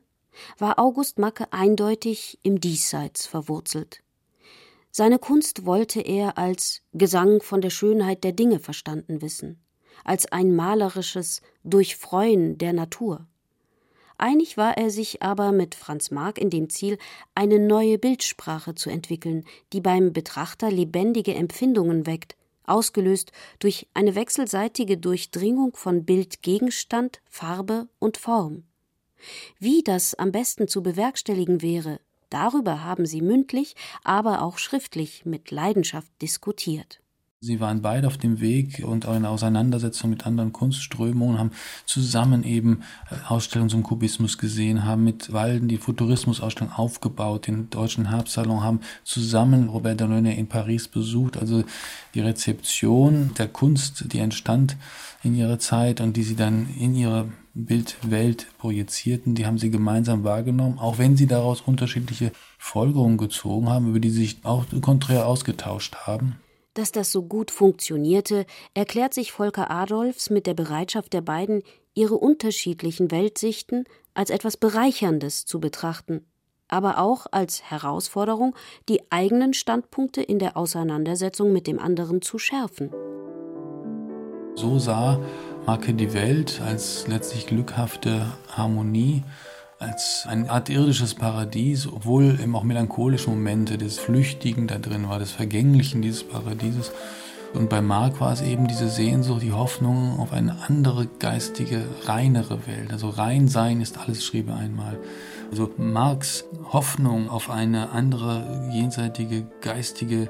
[0.58, 4.04] war August Macke eindeutig im Diesseits verwurzelt.
[4.92, 9.60] Seine Kunst wollte er als Gesang von der Schönheit der Dinge verstanden wissen
[10.04, 13.28] als ein malerisches Durchfreuen der Natur.
[14.18, 16.98] Einig war er sich aber mit Franz Marc in dem Ziel,
[17.34, 24.98] eine neue Bildsprache zu entwickeln, die beim Betrachter lebendige Empfindungen weckt, ausgelöst durch eine wechselseitige
[24.98, 28.64] Durchdringung von Bildgegenstand, Farbe und Form.
[29.60, 32.00] Wie das am besten zu bewerkstelligen wäre,
[32.30, 37.02] darüber haben sie mündlich, aber auch schriftlich mit Leidenschaft diskutiert.
[37.46, 41.52] Sie waren beide auf dem Weg und auch in Auseinandersetzung mit anderen Kunstströmungen, haben
[41.86, 42.82] zusammen eben
[43.12, 48.80] äh, Ausstellungen zum Kubismus gesehen, haben mit Walden die Futurismusausstellung aufgebaut, den Deutschen Herbstsalon, haben
[49.04, 51.38] zusammen Robert Delaunay in Paris besucht.
[51.38, 51.64] Also
[52.16, 54.76] die Rezeption der Kunst, die entstand
[55.22, 60.24] in ihrer Zeit und die sie dann in ihre Bildwelt projizierten, die haben sie gemeinsam
[60.24, 65.28] wahrgenommen, auch wenn sie daraus unterschiedliche Folgerungen gezogen haben, über die sie sich auch konträr
[65.28, 66.38] ausgetauscht haben.
[66.76, 72.16] Dass das so gut funktionierte, erklärt sich Volker Adolfs mit der Bereitschaft der beiden, ihre
[72.16, 76.26] unterschiedlichen Weltsichten als etwas Bereicherndes zu betrachten,
[76.68, 78.56] aber auch als Herausforderung,
[78.90, 82.92] die eigenen Standpunkte in der Auseinandersetzung mit dem anderen zu schärfen.
[84.56, 85.22] So sah
[85.66, 89.24] Marke die Welt als letztlich glückhafte Harmonie
[89.86, 95.20] als eine Art irdisches Paradies, obwohl eben auch melancholische Momente des Flüchtigen da drin war,
[95.20, 96.92] des Vergänglichen dieses Paradieses.
[97.54, 102.68] Und bei Marc war es eben diese Sehnsucht, die Hoffnung auf eine andere geistige, reinere
[102.68, 102.92] Welt.
[102.92, 104.98] Also rein sein ist alles, schrieb er einmal.
[105.52, 106.44] Also Marx
[106.74, 110.30] Hoffnung auf eine andere, jenseitige, geistige,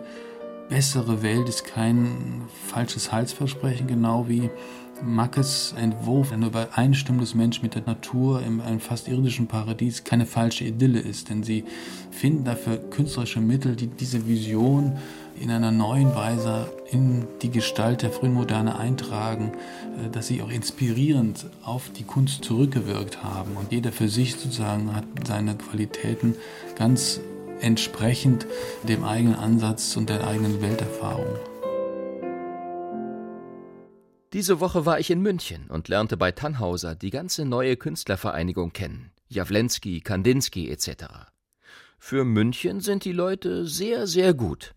[0.70, 4.50] bessere Welt ist kein falsches Halsversprechen, genau wie
[5.04, 10.64] Mackes Entwurf, ein übereinstimmendes Mensch mit der Natur in einem fast irdischen Paradies, keine falsche
[10.64, 11.66] Idylle ist, denn sie
[12.12, 14.98] finden dafür künstlerische Mittel, die diese Vision
[15.40, 19.52] in einer neuen Weise in die Gestalt der frühen Moderne eintragen,
[20.06, 23.58] äh, dass sie auch inspirierend auf die Kunst zurückgewirkt haben.
[23.58, 26.36] Und jeder für sich sozusagen hat seine Qualitäten
[26.78, 27.20] ganz
[27.60, 28.46] entsprechend
[28.88, 31.36] dem eigenen Ansatz und der eigenen Welterfahrung.
[34.36, 39.14] Diese Woche war ich in München und lernte bei Tannhauser die ganze neue Künstlervereinigung kennen.
[39.30, 41.06] Jawlensky, Kandinsky etc.
[41.98, 44.76] Für München sind die Leute sehr, sehr gut.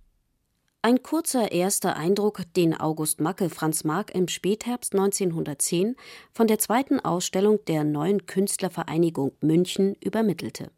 [0.80, 5.96] Ein kurzer erster Eindruck, den August Macke Franz Marc im Spätherbst 1910
[6.30, 10.70] von der zweiten Ausstellung der neuen Künstlervereinigung München übermittelte.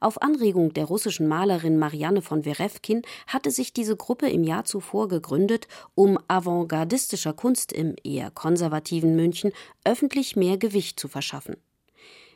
[0.00, 5.08] Auf Anregung der russischen Malerin Marianne von Werewkin hatte sich diese Gruppe im Jahr zuvor
[5.08, 9.52] gegründet, um avantgardistischer Kunst im eher konservativen München
[9.84, 11.56] öffentlich mehr Gewicht zu verschaffen.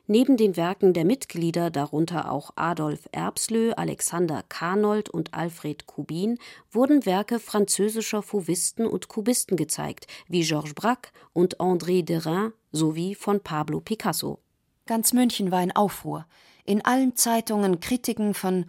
[0.08, 6.38] Neben den Werken der Mitglieder, darunter auch Adolf Erbslö, Alexander Carnold und Alfred Kubin,
[6.72, 13.40] wurden Werke französischer Fauvisten und Kubisten gezeigt, wie Georges Braque und André Derain sowie von
[13.40, 14.40] Pablo Picasso.
[14.86, 16.26] Ganz München war in Aufruhr.
[16.64, 18.66] In allen Zeitungen Kritiken von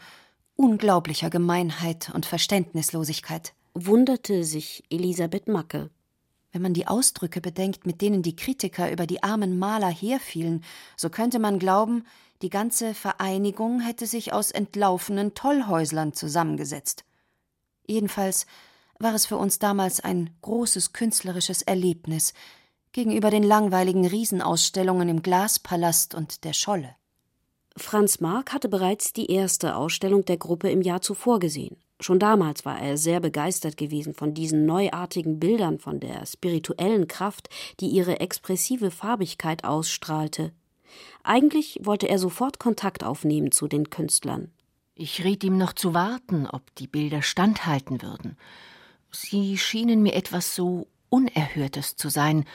[0.56, 3.54] unglaublicher Gemeinheit und Verständnislosigkeit.
[3.76, 5.90] Wunderte sich Elisabeth Macke.
[6.52, 10.64] Wenn man die Ausdrücke bedenkt, mit denen die Kritiker über die armen Maler herfielen,
[10.96, 12.06] so könnte man glauben,
[12.44, 17.06] die ganze Vereinigung hätte sich aus entlaufenen Tollhäuslern zusammengesetzt.
[17.88, 18.46] Jedenfalls
[19.00, 22.34] war es für uns damals ein großes künstlerisches Erlebnis
[22.92, 26.96] gegenüber den langweiligen Riesenausstellungen im Glaspalast und der Scholle.
[27.76, 31.78] Franz Marc hatte bereits die erste Ausstellung der Gruppe im Jahr zuvor gesehen.
[32.00, 37.50] Schon damals war er sehr begeistert gewesen von diesen neuartigen Bildern, von der spirituellen Kraft,
[37.80, 40.52] die ihre expressive Farbigkeit ausstrahlte.
[41.24, 44.52] Eigentlich wollte er sofort Kontakt aufnehmen zu den Künstlern.
[44.96, 48.38] Ich riet ihm noch zu warten, ob die Bilder standhalten würden.
[49.10, 52.46] Sie schienen mir etwas so Unerhörtes zu sein,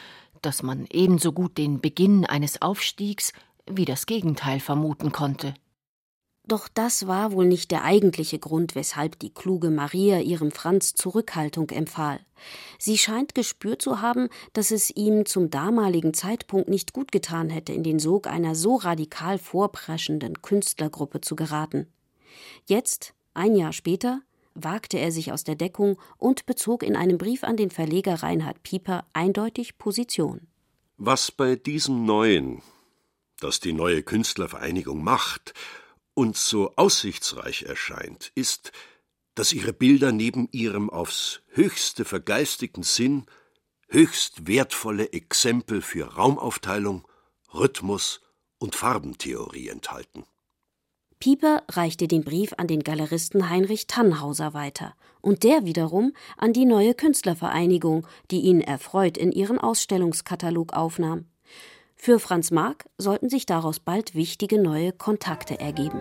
[0.42, 3.32] dass man ebenso gut den Beginn eines Aufstiegs
[3.70, 5.54] wie das Gegenteil vermuten konnte.
[6.48, 11.68] Doch das war wohl nicht der eigentliche Grund, weshalb die kluge Maria ihrem Franz Zurückhaltung
[11.68, 12.20] empfahl.
[12.78, 17.74] Sie scheint gespürt zu haben, dass es ihm zum damaligen Zeitpunkt nicht gut getan hätte,
[17.74, 21.86] in den Sog einer so radikal vorpreschenden Künstlergruppe zu geraten.
[22.64, 24.22] Jetzt, ein Jahr später,
[24.54, 28.62] wagte er sich aus der Deckung und bezog in einem Brief an den Verleger Reinhard
[28.62, 30.46] Pieper eindeutig Position.
[30.96, 32.62] Was bei diesem Neuen,
[33.40, 35.54] das die neue Künstlervereinigung macht,
[36.14, 38.72] uns so aussichtsreich erscheint, ist,
[39.34, 43.26] dass ihre Bilder neben ihrem aufs höchste vergeistigten Sinn
[43.88, 47.06] höchst wertvolle Exempel für Raumaufteilung,
[47.54, 48.20] Rhythmus
[48.58, 50.24] und Farbentheorie enthalten.
[51.20, 56.64] Pieper reichte den Brief an den Galeristen Heinrich Tannhauser weiter und der wiederum an die
[56.64, 61.26] neue Künstlervereinigung, die ihn erfreut in ihren Ausstellungskatalog aufnahm.
[62.00, 66.00] Für Franz Marc sollten sich daraus bald wichtige neue Kontakte ergeben.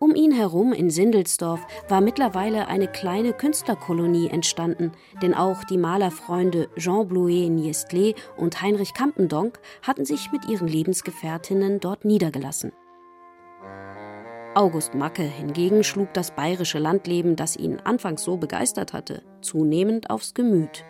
[0.00, 4.90] Um ihn herum in Sindelsdorf war mittlerweile eine kleine Künstlerkolonie entstanden,
[5.22, 12.04] denn auch die Malerfreunde Jean Blouet-Niestlé und Heinrich Campendonck hatten sich mit ihren Lebensgefährtinnen dort
[12.04, 12.72] niedergelassen.
[14.56, 20.34] August Macke hingegen schlug das bayerische Landleben, das ihn anfangs so begeistert hatte, zunehmend aufs
[20.34, 20.84] Gemüt.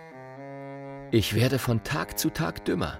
[1.14, 2.98] Ich werde von Tag zu Tag dümmer.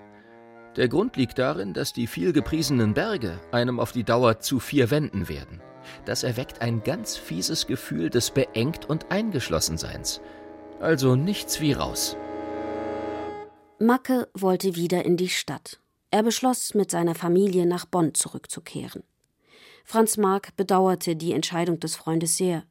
[0.77, 5.29] Der Grund liegt darin, dass die vielgepriesenen Berge einem auf die Dauer zu vier Wänden
[5.29, 5.61] werden.
[6.05, 10.21] Das erweckt ein ganz fieses Gefühl des Beengt und Eingeschlossenseins.
[10.79, 12.17] Also nichts wie raus.
[13.81, 15.81] Macke wollte wieder in die Stadt.
[16.13, 19.03] Er beschloss, mit seiner Familie nach Bonn zurückzukehren.
[19.85, 22.63] Franz Marc bedauerte die Entscheidung des Freundes sehr.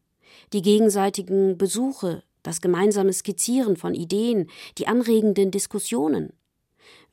[0.54, 6.34] Die gegenseitigen Besuche, das gemeinsame Skizzieren von Ideen, die anregenden Diskussionen.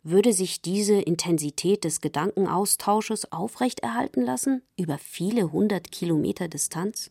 [0.02, 7.10] Würde sich diese Intensität des Gedankenaustausches aufrechterhalten lassen über viele hundert Kilometer Distanz?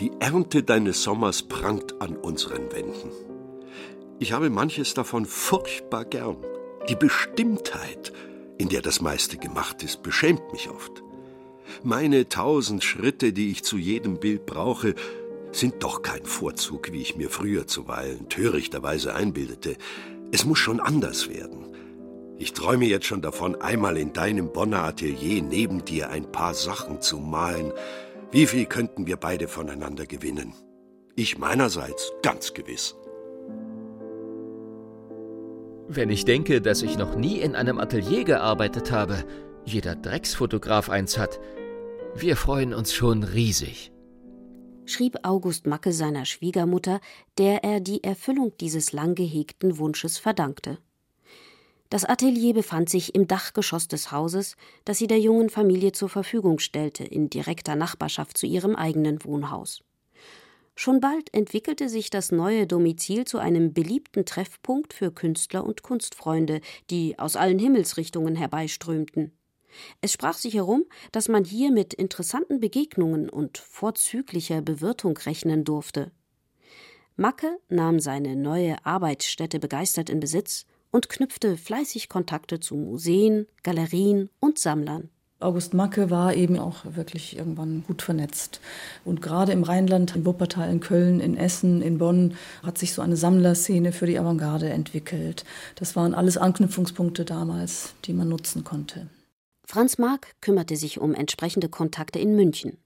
[0.00, 3.10] Die Ernte deines Sommers prangt an unseren Wänden.
[4.18, 6.38] Ich habe manches davon furchtbar gern.
[6.88, 8.12] Die Bestimmtheit,
[8.58, 11.02] in der das meiste gemacht ist, beschämt mich oft.
[11.82, 14.94] Meine tausend Schritte, die ich zu jedem Bild brauche,
[15.52, 19.76] sind doch kein Vorzug, wie ich mir früher zuweilen törichterweise einbildete.
[20.32, 21.66] Es muss schon anders werden.
[22.38, 27.00] Ich träume jetzt schon davon, einmal in deinem Bonner Atelier neben dir ein paar Sachen
[27.00, 27.72] zu malen.
[28.32, 30.54] Wie viel könnten wir beide voneinander gewinnen?
[31.14, 32.96] Ich meinerseits ganz gewiss.
[35.88, 39.24] Wenn ich denke, dass ich noch nie in einem Atelier gearbeitet habe,
[39.64, 41.40] jeder Drecksfotograf eins hat,
[42.14, 43.92] wir freuen uns schon riesig
[44.92, 47.00] schrieb August Macke seiner Schwiegermutter,
[47.38, 50.78] der er die Erfüllung dieses lang gehegten Wunsches verdankte.
[51.90, 56.58] Das Atelier befand sich im Dachgeschoss des Hauses, das sie der jungen Familie zur Verfügung
[56.58, 59.82] stellte, in direkter Nachbarschaft zu ihrem eigenen Wohnhaus.
[60.74, 66.62] Schon bald entwickelte sich das neue Domizil zu einem beliebten Treffpunkt für Künstler und Kunstfreunde,
[66.88, 69.32] die aus allen Himmelsrichtungen herbeiströmten.
[70.00, 76.10] Es sprach sich herum, dass man hier mit interessanten Begegnungen und vorzüglicher Bewirtung rechnen durfte.
[77.16, 84.30] Macke nahm seine neue Arbeitsstätte begeistert in Besitz und knüpfte fleißig Kontakte zu Museen, Galerien
[84.40, 85.10] und Sammlern.
[85.42, 88.60] August Macke war eben auch wirklich irgendwann gut vernetzt.
[89.04, 93.02] Und gerade im Rheinland, in Wuppertal, in Köln, in Essen, in Bonn hat sich so
[93.02, 95.44] eine Sammlerszene für die Avantgarde entwickelt.
[95.74, 99.08] Das waren alles Anknüpfungspunkte damals, die man nutzen konnte.
[99.64, 102.78] Franz Marc kümmerte sich um entsprechende Kontakte in München.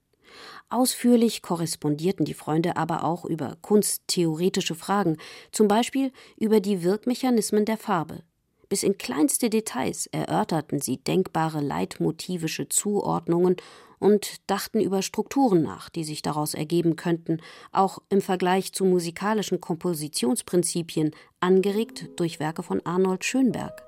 [0.69, 5.17] Ausführlich korrespondierten die Freunde aber auch über kunsttheoretische Fragen,
[5.51, 8.23] zum Beispiel über die Wirkmechanismen der Farbe.
[8.69, 13.55] Bis in kleinste Details erörterten sie denkbare leitmotivische Zuordnungen
[13.99, 19.61] und dachten über Strukturen nach, die sich daraus ergeben könnten, auch im Vergleich zu musikalischen
[19.61, 23.86] Kompositionsprinzipien, angeregt durch Werke von Arnold Schönberg.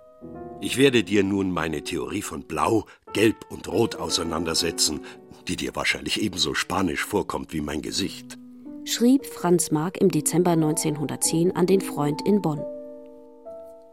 [0.61, 5.01] Ich werde dir nun meine Theorie von Blau, Gelb und Rot auseinandersetzen,
[5.47, 8.37] die dir wahrscheinlich ebenso spanisch vorkommt wie mein Gesicht.
[8.85, 12.63] Schrieb Franz Marc im Dezember 1910 an den Freund in Bonn.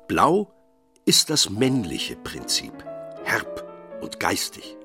[0.09, 0.53] Blau
[1.05, 2.73] ist das männliche Prinzip,
[3.25, 3.65] herb
[4.01, 4.77] und geistig.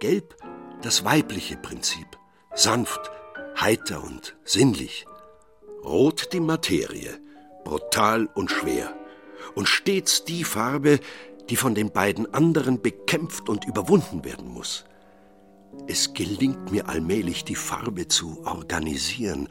[0.00, 0.36] Gelb
[0.82, 2.06] das weibliche Prinzip,
[2.54, 3.10] sanft,
[3.60, 5.06] heiter und sinnlich.
[5.84, 7.20] Rot die Materie,
[7.64, 8.94] brutal und schwer.
[9.54, 11.00] Und stets die Farbe,
[11.48, 14.84] die von den beiden anderen bekämpft und überwunden werden muss.
[15.86, 19.48] Es gelingt mir allmählich, die Farbe zu organisieren,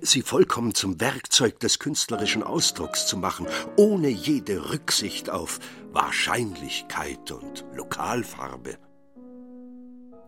[0.00, 5.60] sie vollkommen zum Werkzeug des künstlerischen Ausdrucks zu machen, ohne jede Rücksicht auf
[5.92, 8.78] Wahrscheinlichkeit und Lokalfarbe.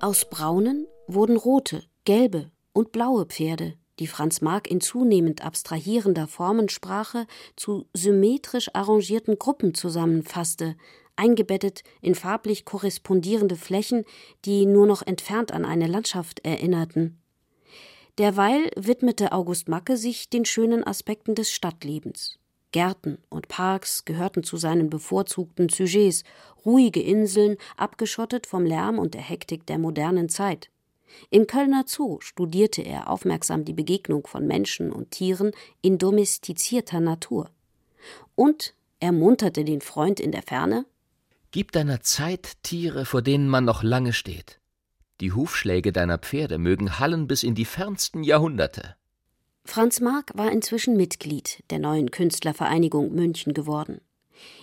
[0.01, 7.27] Aus braunen wurden rote, gelbe und blaue Pferde, die Franz Marc in zunehmend abstrahierender Formensprache
[7.57, 10.77] zu symmetrisch arrangierten Gruppen zusammenfasste,
[11.17, 14.05] eingebettet in farblich korrespondierende Flächen,
[14.45, 17.21] die nur noch entfernt an eine Landschaft erinnerten.
[18.19, 22.39] Derweil widmete August Macke sich den schönen Aspekten des Stadtlebens.
[22.71, 26.25] Gärten und Parks gehörten zu seinen bevorzugten Sujets,
[26.65, 30.71] ruhige Inseln, abgeschottet vom Lärm und der Hektik der modernen Zeit.
[31.31, 35.53] Im Kölner Zoo studierte er aufmerksam die Begegnung von Menschen und Tieren
[35.83, 37.51] in domestizierter Natur.
[38.35, 40.87] Und er munterte den Freund in der Ferne
[41.51, 44.59] Gib deiner Zeit Tiere, vor denen man noch lange steht.
[45.21, 48.97] Die Hufschläge deiner Pferde mögen hallen bis in die fernsten Jahrhunderte.
[49.65, 54.01] Franz Marc war inzwischen Mitglied der neuen Künstlervereinigung München geworden.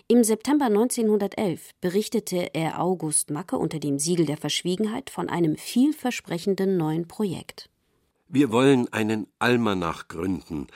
[0.08, 6.78] Im September 1911 berichtete er August Macke unter dem Siegel der Verschwiegenheit von einem vielversprechenden
[6.78, 7.70] neuen Projekt.
[8.28, 10.68] Wir wollen einen Almanach gründen,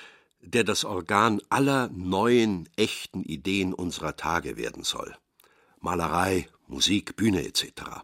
[0.42, 5.16] der das Organ aller neuen, echten Ideen unserer Tage werden soll.
[5.80, 8.04] Malerei, Musik, Bühne etc.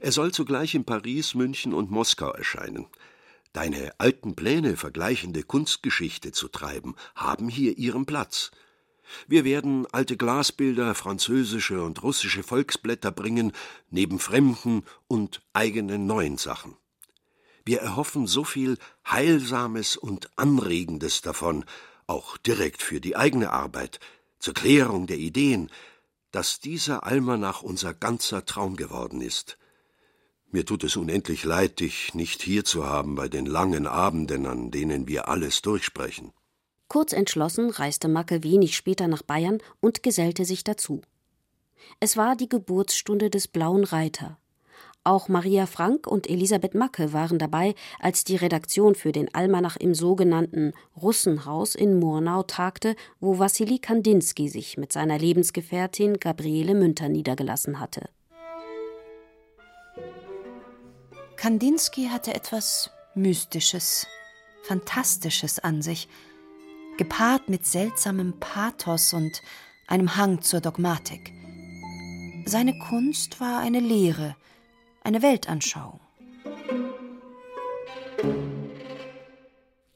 [0.00, 2.86] Er soll zugleich in Paris, München und Moskau erscheinen.
[3.52, 8.50] Deine alten Pläne, vergleichende Kunstgeschichte zu treiben, haben hier ihren Platz.
[9.26, 13.52] Wir werden alte Glasbilder, französische und russische Volksblätter bringen,
[13.90, 16.76] neben fremden und eigenen neuen Sachen.
[17.64, 21.64] Wir erhoffen so viel Heilsames und Anregendes davon,
[22.06, 24.00] auch direkt für die eigene Arbeit,
[24.38, 25.70] zur Klärung der Ideen,
[26.30, 29.58] dass dieser Almanach unser ganzer Traum geworden ist.
[30.50, 34.70] Mir tut es unendlich leid, dich nicht hier zu haben bei den langen Abenden, an
[34.70, 36.32] denen wir alles durchsprechen.
[36.88, 41.02] Kurz entschlossen reiste Macke wenig später nach Bayern und gesellte sich dazu.
[42.00, 44.38] Es war die Geburtsstunde des Blauen Reiter,
[45.08, 49.94] auch Maria Frank und Elisabeth Macke waren dabei, als die Redaktion für den Almanach im
[49.94, 57.80] sogenannten Russenhaus in Murnau tagte, wo Wassili Kandinsky sich mit seiner Lebensgefährtin Gabriele Münter niedergelassen
[57.80, 58.10] hatte.
[61.36, 64.06] Kandinsky hatte etwas Mystisches,
[64.64, 66.06] Fantastisches an sich,
[66.98, 69.40] gepaart mit seltsamem Pathos und
[69.86, 71.32] einem Hang zur Dogmatik.
[72.44, 74.36] Seine Kunst war eine Lehre,
[75.02, 76.00] eine Weltanschauung.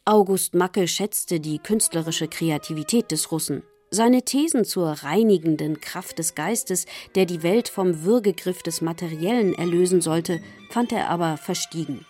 [0.04, 3.62] August Macke schätzte die künstlerische Kreativität des Russen.
[3.90, 10.00] Seine Thesen zur reinigenden Kraft des Geistes, der die Welt vom Würgegriff des Materiellen erlösen
[10.00, 10.40] sollte,
[10.70, 12.06] fand er aber verstiegen.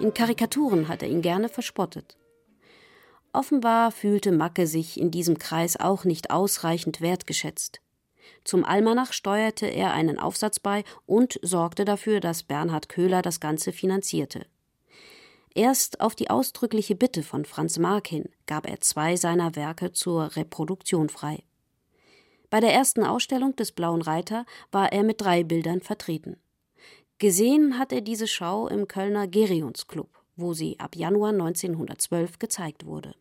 [0.00, 2.16] In Karikaturen hat er ihn gerne verspottet.
[3.36, 7.82] Offenbar fühlte Macke sich in diesem Kreis auch nicht ausreichend wertgeschätzt.
[8.44, 13.72] Zum Almanach steuerte er einen Aufsatz bei und sorgte dafür, dass Bernhard Köhler das Ganze
[13.72, 14.46] finanzierte.
[15.54, 20.34] Erst auf die ausdrückliche Bitte von Franz Mark hin gab er zwei seiner Werke zur
[20.34, 21.42] Reproduktion frei.
[22.48, 26.38] Bei der ersten Ausstellung des Blauen Reiter war er mit drei Bildern vertreten.
[27.18, 33.14] Gesehen hat er diese Schau im Kölner Gerionsclub, wo sie ab Januar 1912 gezeigt wurde.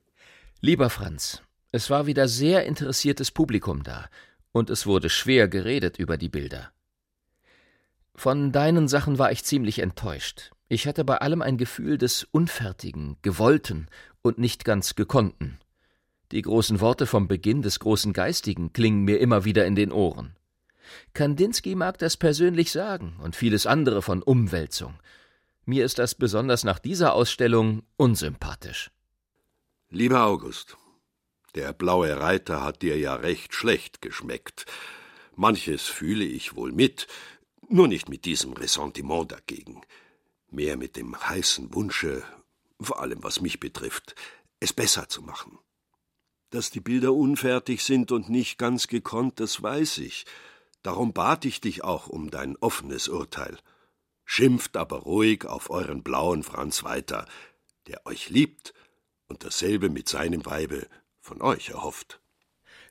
[0.65, 4.09] Lieber Franz, es war wieder sehr interessiertes Publikum da,
[4.51, 6.71] und es wurde schwer geredet über die Bilder.
[8.15, 10.49] Von deinen Sachen war ich ziemlich enttäuscht.
[10.67, 13.89] Ich hatte bei allem ein Gefühl des Unfertigen, Gewollten
[14.23, 15.59] und nicht ganz Gekonnten.
[16.31, 20.35] Die großen Worte vom Beginn des großen Geistigen klingen mir immer wieder in den Ohren.
[21.13, 24.95] Kandinsky mag das persönlich sagen und vieles andere von Umwälzung.
[25.65, 28.89] Mir ist das besonders nach dieser Ausstellung unsympathisch.
[29.89, 30.77] Lieber August,
[31.53, 34.65] der blaue Reiter hat dir ja recht schlecht geschmeckt.
[35.35, 37.07] Manches fühle ich wohl mit,
[37.69, 39.81] nur nicht mit diesem Ressentiment dagegen.
[40.49, 42.23] Mehr mit dem heißen Wunsche,
[42.81, 44.15] vor allem was mich betrifft,
[44.59, 45.59] es besser zu machen.
[46.49, 50.25] Dass die Bilder unfertig sind und nicht ganz gekonnt, das weiß ich.
[50.81, 53.59] Darum bat ich dich auch um dein offenes Urteil.
[54.25, 57.27] Schimpft aber ruhig auf euren blauen Franz weiter,
[57.87, 58.73] der euch liebt
[59.27, 60.87] und dasselbe mit seinem Weibe
[61.19, 62.19] von euch erhofft.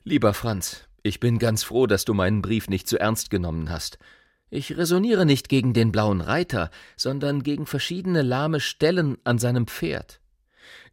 [0.03, 3.97] Lieber Franz, ich bin ganz froh, dass du meinen Brief nicht zu ernst genommen hast.
[4.49, 10.19] Ich resoniere nicht gegen den blauen Reiter, sondern gegen verschiedene lahme Stellen an seinem Pferd.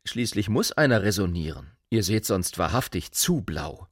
[0.04, 1.72] Schließlich muss einer resonieren.
[1.90, 3.88] Ihr seht sonst wahrhaftig zu blau.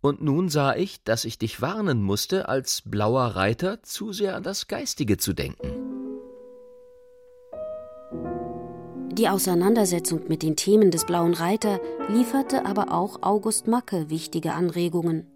[0.00, 4.42] Und nun sah ich, dass ich dich warnen musste, als blauer Reiter zu sehr an
[4.42, 5.81] das Geistige zu denken.
[9.12, 15.26] Die Auseinandersetzung mit den Themen des Blauen Reiter lieferte aber auch August Macke wichtige Anregungen.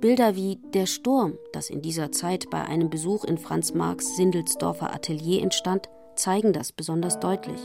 [0.00, 4.94] Bilder wie Der Sturm, das in dieser Zeit bei einem Besuch in Franz Marx Sindelsdorfer
[4.94, 7.60] Atelier entstand, zeigen das besonders deutlich.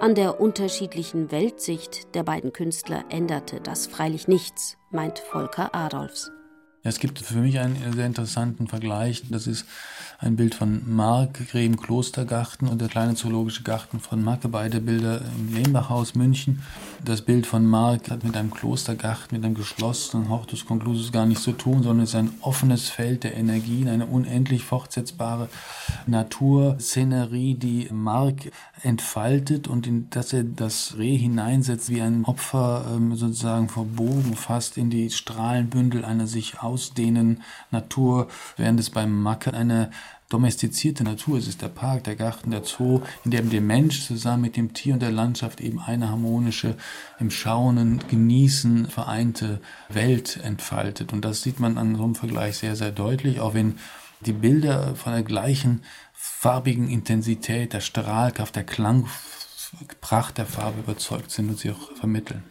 [0.00, 6.32] An der unterschiedlichen Weltsicht der beiden Künstler änderte das freilich nichts, meint Volker Adolfs.
[6.82, 9.24] Es gibt für mich einen sehr interessanten Vergleich.
[9.28, 9.66] Das ist
[10.18, 15.22] ein Bild von Mark, Greben Klostergarten und der kleine zoologische Garten von Macke, beide Bilder
[15.38, 16.62] im Lehmbachhaus München.
[17.04, 21.44] Das Bild von Mark hat mit einem Klostergarten, mit einem geschlossenen Hortus Conclusus gar nichts
[21.44, 25.48] zu tun, sondern es ist ein offenes Feld der Energien, eine unendlich fortsetzbare
[26.06, 28.50] Naturszenerie, die Mark
[28.82, 34.76] entfaltet und in das er das Reh hineinsetzt, wie ein Opfer ähm, sozusagen verbogen fast
[34.76, 39.90] in die Strahlenbündel einer sich ausdehnenden Natur, während es beim Macke eine
[40.30, 41.36] domestizierte Natur.
[41.38, 44.72] Es ist der Park, der Garten, der Zoo, in dem der Mensch zusammen mit dem
[44.72, 46.76] Tier und der Landschaft eben eine harmonische,
[47.18, 51.12] im Schaunen, Genießen vereinte Welt entfaltet.
[51.12, 53.78] Und das sieht man an so einem Vergleich sehr, sehr deutlich, auch wenn
[54.20, 61.48] die Bilder von der gleichen farbigen Intensität, der Strahlkraft, der Klangpracht der Farbe überzeugt sind
[61.48, 62.44] und sie auch vermitteln.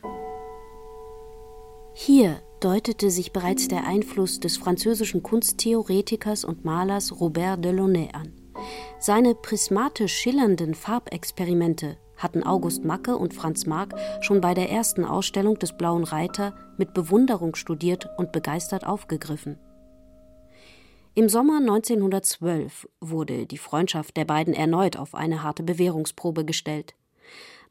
[1.93, 8.33] Hier deutete sich bereits der Einfluss des französischen Kunsttheoretikers und Malers Robert Delaunay an.
[8.99, 15.57] Seine prismatisch schillernden Farbexperimente hatten August Macke und Franz Marc schon bei der ersten Ausstellung
[15.57, 19.57] des Blauen Reiter mit Bewunderung studiert und begeistert aufgegriffen.
[21.15, 26.95] Im Sommer 1912 wurde die Freundschaft der beiden erneut auf eine harte Bewährungsprobe gestellt.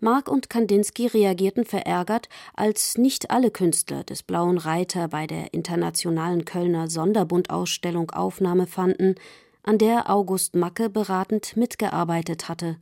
[0.00, 6.44] Mark und Kandinsky reagierten verärgert, als nicht alle Künstler des Blauen Reiter bei der internationalen
[6.44, 9.16] Kölner Sonderbundausstellung Aufnahme fanden,
[9.64, 12.76] an der August Macke beratend mitgearbeitet hatte.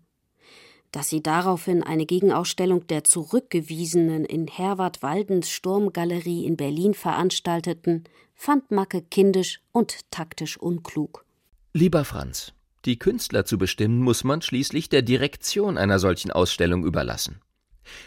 [0.93, 8.05] Dass sie daraufhin eine Gegenausstellung der Zurückgewiesenen in Herwart Waldens Sturmgalerie in Berlin veranstalteten,
[8.35, 11.25] fand Macke kindisch und taktisch unklug.
[11.73, 12.53] Lieber Franz,
[12.87, 17.41] die Künstler zu bestimmen, muss man schließlich der Direktion einer solchen Ausstellung überlassen.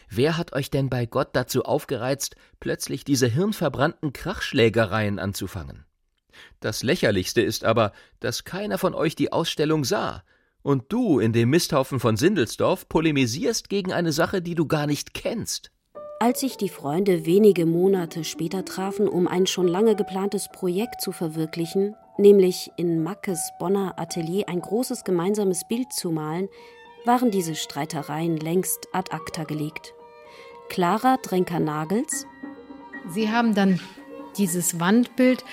[0.09, 5.85] Wer hat euch denn bei Gott dazu aufgereizt, plötzlich diese hirnverbrannten Krachschlägereien anzufangen?
[6.59, 10.23] Das lächerlichste ist aber, dass keiner von euch die Ausstellung sah,
[10.61, 15.13] und du in dem Misthaufen von Sindelsdorf polemisierst gegen eine Sache, die du gar nicht
[15.13, 15.71] kennst.
[16.19, 21.13] Als sich die Freunde wenige Monate später trafen, um ein schon lange geplantes Projekt zu
[21.13, 26.49] verwirklichen, nämlich in Mackes Bonner Atelier ein großes gemeinsames Bild zu malen,
[27.05, 29.93] waren diese Streitereien längst ad acta gelegt.
[30.67, 32.27] Clara Drenker-Nagels.
[33.09, 33.79] Sie haben dann
[34.37, 35.43] dieses Wandbild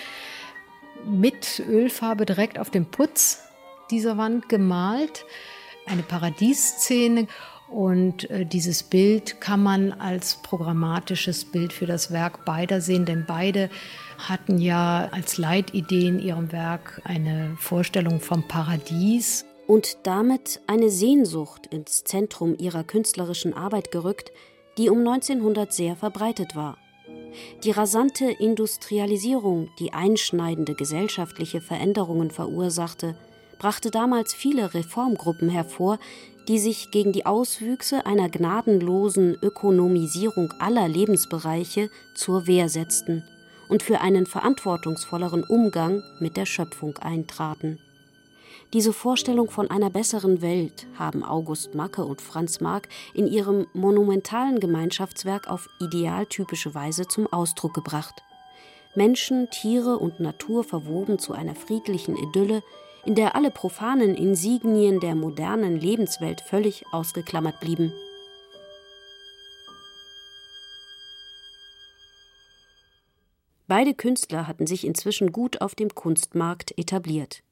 [1.06, 3.42] mit Ölfarbe direkt auf dem Putz
[3.90, 5.24] dieser Wand gemalt,
[5.86, 7.28] eine Paradieszene.
[7.68, 13.24] Und äh, dieses Bild kann man als programmatisches Bild für das Werk beider sehen, denn
[13.26, 13.70] beide
[14.18, 19.44] hatten ja als Leitidee in ihrem Werk eine Vorstellung vom Paradies.
[19.66, 24.30] Und damit eine Sehnsucht ins Zentrum ihrer künstlerischen Arbeit gerückt,
[24.78, 26.78] die um 1900 sehr verbreitet war.
[27.64, 33.16] Die rasante Industrialisierung, die einschneidende gesellschaftliche Veränderungen verursachte,
[33.58, 35.98] brachte damals viele Reformgruppen hervor,
[36.48, 43.24] die sich gegen die Auswüchse einer gnadenlosen Ökonomisierung aller Lebensbereiche zur Wehr setzten
[43.68, 47.78] und für einen verantwortungsvolleren Umgang mit der Schöpfung eintraten.
[48.72, 54.58] Diese Vorstellung von einer besseren Welt haben August Macke und Franz Marc in ihrem monumentalen
[54.58, 58.22] Gemeinschaftswerk auf idealtypische Weise zum Ausdruck gebracht.
[58.96, 62.62] Menschen, Tiere und Natur verwoben zu einer friedlichen Idylle,
[63.04, 67.92] in der alle profanen Insignien der modernen Lebenswelt völlig ausgeklammert blieben.
[73.68, 77.42] Beide Künstler hatten sich inzwischen gut auf dem Kunstmarkt etabliert.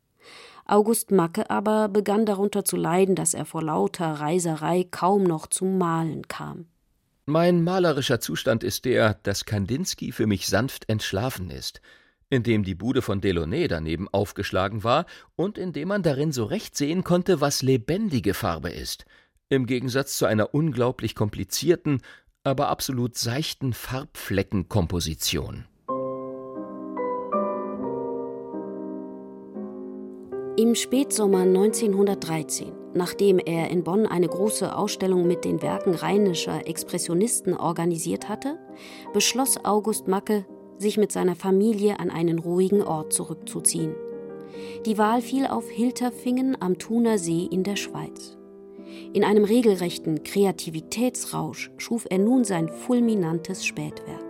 [0.66, 5.76] August Macke aber begann darunter zu leiden, dass er vor lauter Reiserei kaum noch zum
[5.76, 6.66] Malen kam.
[7.26, 11.80] Mein malerischer Zustand ist der, dass Kandinsky für mich sanft entschlafen ist,
[12.30, 15.06] indem die Bude von Delaunay daneben aufgeschlagen war
[15.36, 19.04] und indem man darin so recht sehen konnte, was lebendige Farbe ist,
[19.48, 22.00] im Gegensatz zu einer unglaublich komplizierten,
[22.42, 25.64] aber absolut seichten Farbfleckenkomposition.
[30.56, 37.56] Im Spätsommer 1913, nachdem er in Bonn eine große Ausstellung mit den Werken rheinischer Expressionisten
[37.56, 38.56] organisiert hatte,
[39.12, 40.46] beschloss August Macke,
[40.78, 43.96] sich mit seiner Familie an einen ruhigen Ort zurückzuziehen.
[44.86, 48.38] Die Wahl fiel auf Hilterfingen am Thuner See in der Schweiz.
[49.12, 54.23] In einem regelrechten Kreativitätsrausch schuf er nun sein fulminantes Spätwerk.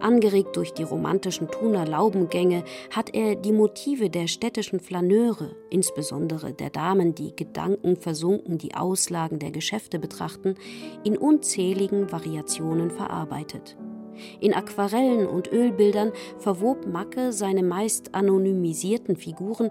[0.00, 6.70] Angeregt durch die romantischen Thuner Laubengänge hat er die Motive der städtischen Flaneure, insbesondere der
[6.70, 10.54] Damen, die gedankenversunken die Auslagen der Geschäfte betrachten,
[11.04, 13.76] in unzähligen Variationen verarbeitet.
[14.40, 19.70] In Aquarellen und Ölbildern verwob Macke seine meist anonymisierten Figuren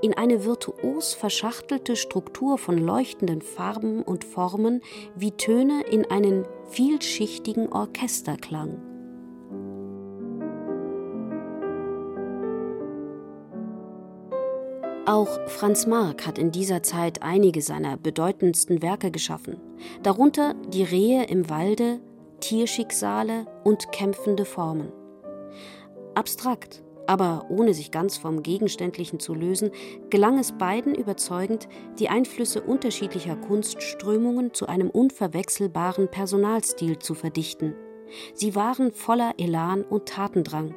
[0.00, 4.80] in eine virtuos verschachtelte Struktur von leuchtenden Farben und Formen
[5.16, 8.87] wie Töne in einen vielschichtigen Orchesterklang.
[15.08, 19.56] Auch Franz Marc hat in dieser Zeit einige seiner bedeutendsten Werke geschaffen,
[20.02, 22.00] darunter Die Rehe im Walde,
[22.40, 24.92] Tierschicksale und kämpfende Formen.
[26.14, 29.70] Abstrakt, aber ohne sich ganz vom Gegenständlichen zu lösen,
[30.10, 37.74] gelang es beiden überzeugend, die Einflüsse unterschiedlicher Kunstströmungen zu einem unverwechselbaren Personalstil zu verdichten.
[38.34, 40.74] Sie waren voller Elan und Tatendrang.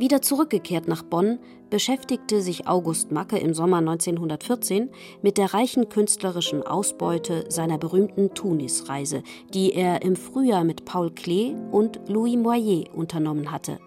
[0.00, 1.38] Wieder zurückgekehrt nach Bonn,
[1.68, 4.88] beschäftigte sich August Macke im Sommer 1914
[5.20, 9.22] mit der reichen künstlerischen Ausbeute seiner berühmten Tunis-Reise,
[9.52, 13.78] die er im Frühjahr mit Paul Klee und Louis Moyer unternommen hatte.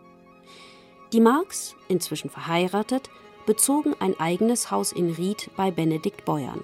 [1.13, 3.09] Die Marx, inzwischen verheiratet,
[3.47, 6.61] bezogen ein eigenes Haus in Ried bei Benedikt Beuern.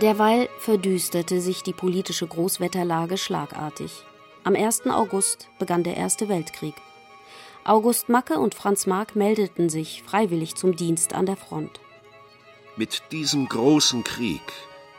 [0.00, 4.04] Derweil verdüsterte sich die politische Großwetterlage schlagartig.
[4.44, 4.86] Am 1.
[4.88, 6.74] August begann der Erste Weltkrieg.
[7.64, 11.80] August Macke und Franz Marc meldeten sich freiwillig zum Dienst an der Front.
[12.76, 14.42] Mit diesem großen Krieg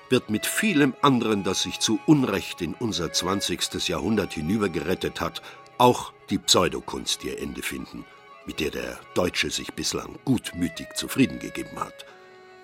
[0.10, 3.88] wird mit vielem anderen, das sich zu Unrecht in unser 20.
[3.88, 5.44] Jahrhundert hinübergerettet hat,
[5.78, 8.04] auch die Pseudokunst ihr Ende finden,
[8.48, 12.06] mit der der Deutsche sich bislang gutmütig zufrieden gegeben hat.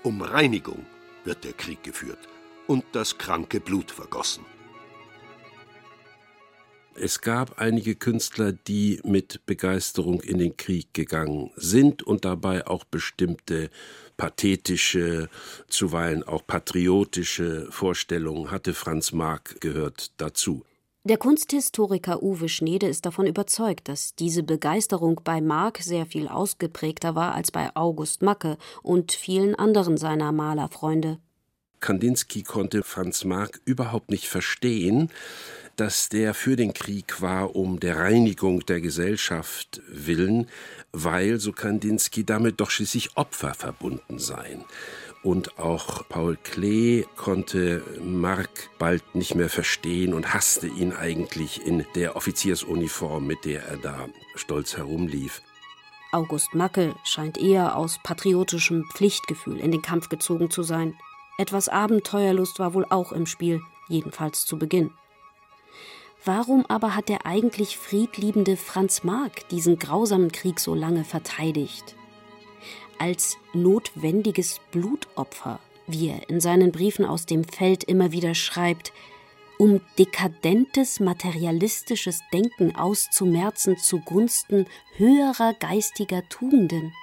[0.01, 0.83] Um Reinigung
[1.25, 2.19] wird der Krieg geführt
[2.67, 4.45] und das kranke Blut vergossen.
[6.95, 12.83] Es gab einige Künstler, die mit Begeisterung in den Krieg gegangen sind und dabei auch
[12.83, 13.71] bestimmte
[14.15, 15.27] pathetische,
[15.67, 18.75] zuweilen auch patriotische Vorstellungen hatte.
[18.75, 20.63] Franz Marc gehört dazu.
[21.05, 27.13] Der Kunsthistoriker Uwe Schnede ist davon überzeugt, dass diese Begeisterung bei Marc sehr viel ausgeprägter
[27.13, 31.19] war als bei August Macke und vielen anderen seiner Malerfreunde.
[31.81, 35.09] Kandinsky konnte Franz Marc überhaupt nicht verstehen,
[35.75, 40.47] dass der für den Krieg war um der Reinigung der Gesellschaft willen,
[40.93, 44.63] weil, so Kandinsky, damit doch schließlich Opfer verbunden seien.
[45.23, 51.85] Und auch Paul Klee konnte Mark bald nicht mehr verstehen und hasste ihn eigentlich in
[51.95, 55.41] der Offiziersuniform, mit der er da stolz herumlief.
[56.11, 60.93] August Macke scheint eher aus patriotischem Pflichtgefühl in den Kampf gezogen zu sein.
[61.37, 64.91] Etwas Abenteuerlust war wohl auch im Spiel, jedenfalls zu Beginn.
[66.25, 71.95] Warum aber hat der eigentlich friedliebende Franz Marc diesen grausamen Krieg so lange verteidigt?
[72.99, 78.93] Als notwendiges Blutopfer, wie er in seinen Briefen aus dem Feld immer wieder schreibt,
[79.57, 84.65] um dekadentes materialistisches Denken auszumerzen zugunsten
[84.97, 86.93] höherer geistiger Tugenden.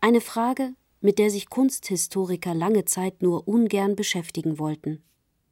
[0.00, 5.02] Eine Frage, mit der sich Kunsthistoriker lange Zeit nur ungern beschäftigen wollten.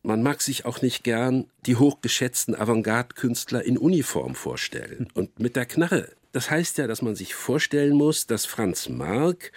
[0.03, 5.67] man mag sich auch nicht gern die hochgeschätzten Avantgarde-Künstler in Uniform vorstellen und mit der
[5.67, 6.11] Knarre.
[6.33, 9.53] Das heißt ja, dass man sich vorstellen muss, dass Franz Marc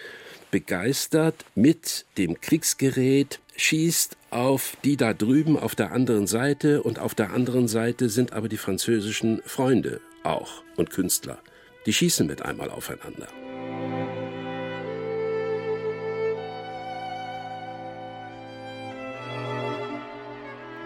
[0.50, 7.14] begeistert mit dem Kriegsgerät schießt auf die da drüben auf der anderen Seite und auf
[7.14, 11.38] der anderen Seite sind aber die französischen Freunde auch und Künstler.
[11.86, 13.28] Die schießen mit einmal aufeinander.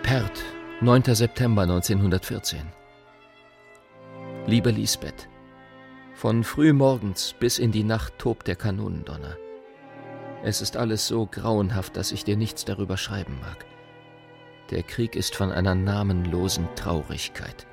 [0.04, 0.44] Perth,
[0.80, 1.14] 9.
[1.14, 2.60] September 1914.
[4.46, 5.28] Liebe Lisbeth,
[6.20, 9.38] von frühmorgens bis in die Nacht tobt der Kanonendonner.
[10.44, 13.64] Es ist alles so grauenhaft, dass ich dir nichts darüber schreiben mag.
[14.68, 17.66] Der Krieg ist von einer namenlosen Traurigkeit.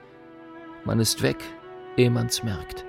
[0.86, 1.43] Man ist weg,
[1.98, 2.86] ehe man's merkt.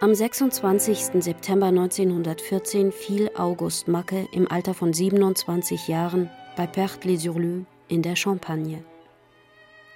[0.00, 1.22] Am 26.
[1.22, 8.82] September 1914 fiel August Macke im Alter von 27 Jahren bei Perth-les-Hurlus in der Champagne.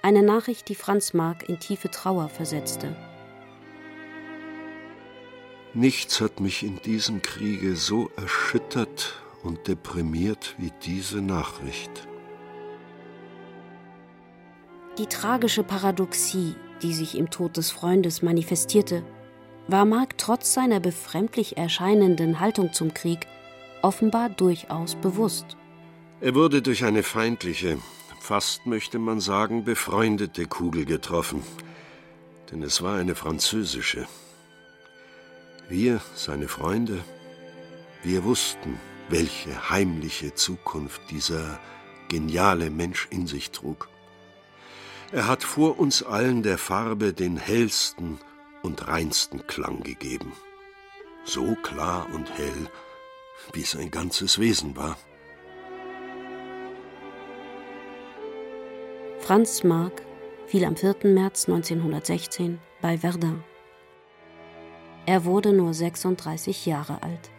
[0.00, 2.94] Eine Nachricht, die Franz Marc in tiefe Trauer versetzte.
[5.74, 12.06] Nichts hat mich in diesem Kriege so erschüttert und deprimiert wie diese Nachricht.
[14.98, 19.02] Die tragische Paradoxie, die sich im Tod des Freundes manifestierte,
[19.66, 23.26] war Mark trotz seiner befremdlich erscheinenden Haltung zum Krieg
[23.82, 25.56] offenbar durchaus bewusst.
[26.23, 27.79] Er wurde durch eine feindliche,
[28.20, 31.43] fast möchte man sagen, befreundete Kugel getroffen,
[32.49, 34.07] denn es war eine französische.
[35.68, 37.03] Wir, seine Freunde,
[38.05, 41.59] wir wussten, welche heimliche Zukunft dieser
[42.09, 43.89] geniale Mensch in sich trug.
[45.11, 48.20] Er hat vor uns allen der Farbe den hellsten,
[48.62, 50.33] und reinsten Klang gegeben.
[51.25, 52.70] So klar und hell,
[53.53, 54.97] wie sein ganzes Wesen war.
[59.23, 60.03] Franz Marc
[60.49, 60.97] fiel am 4.
[61.05, 63.45] März 1916 bei Verdun.
[65.07, 67.31] Er wurde nur 36 Jahre alt.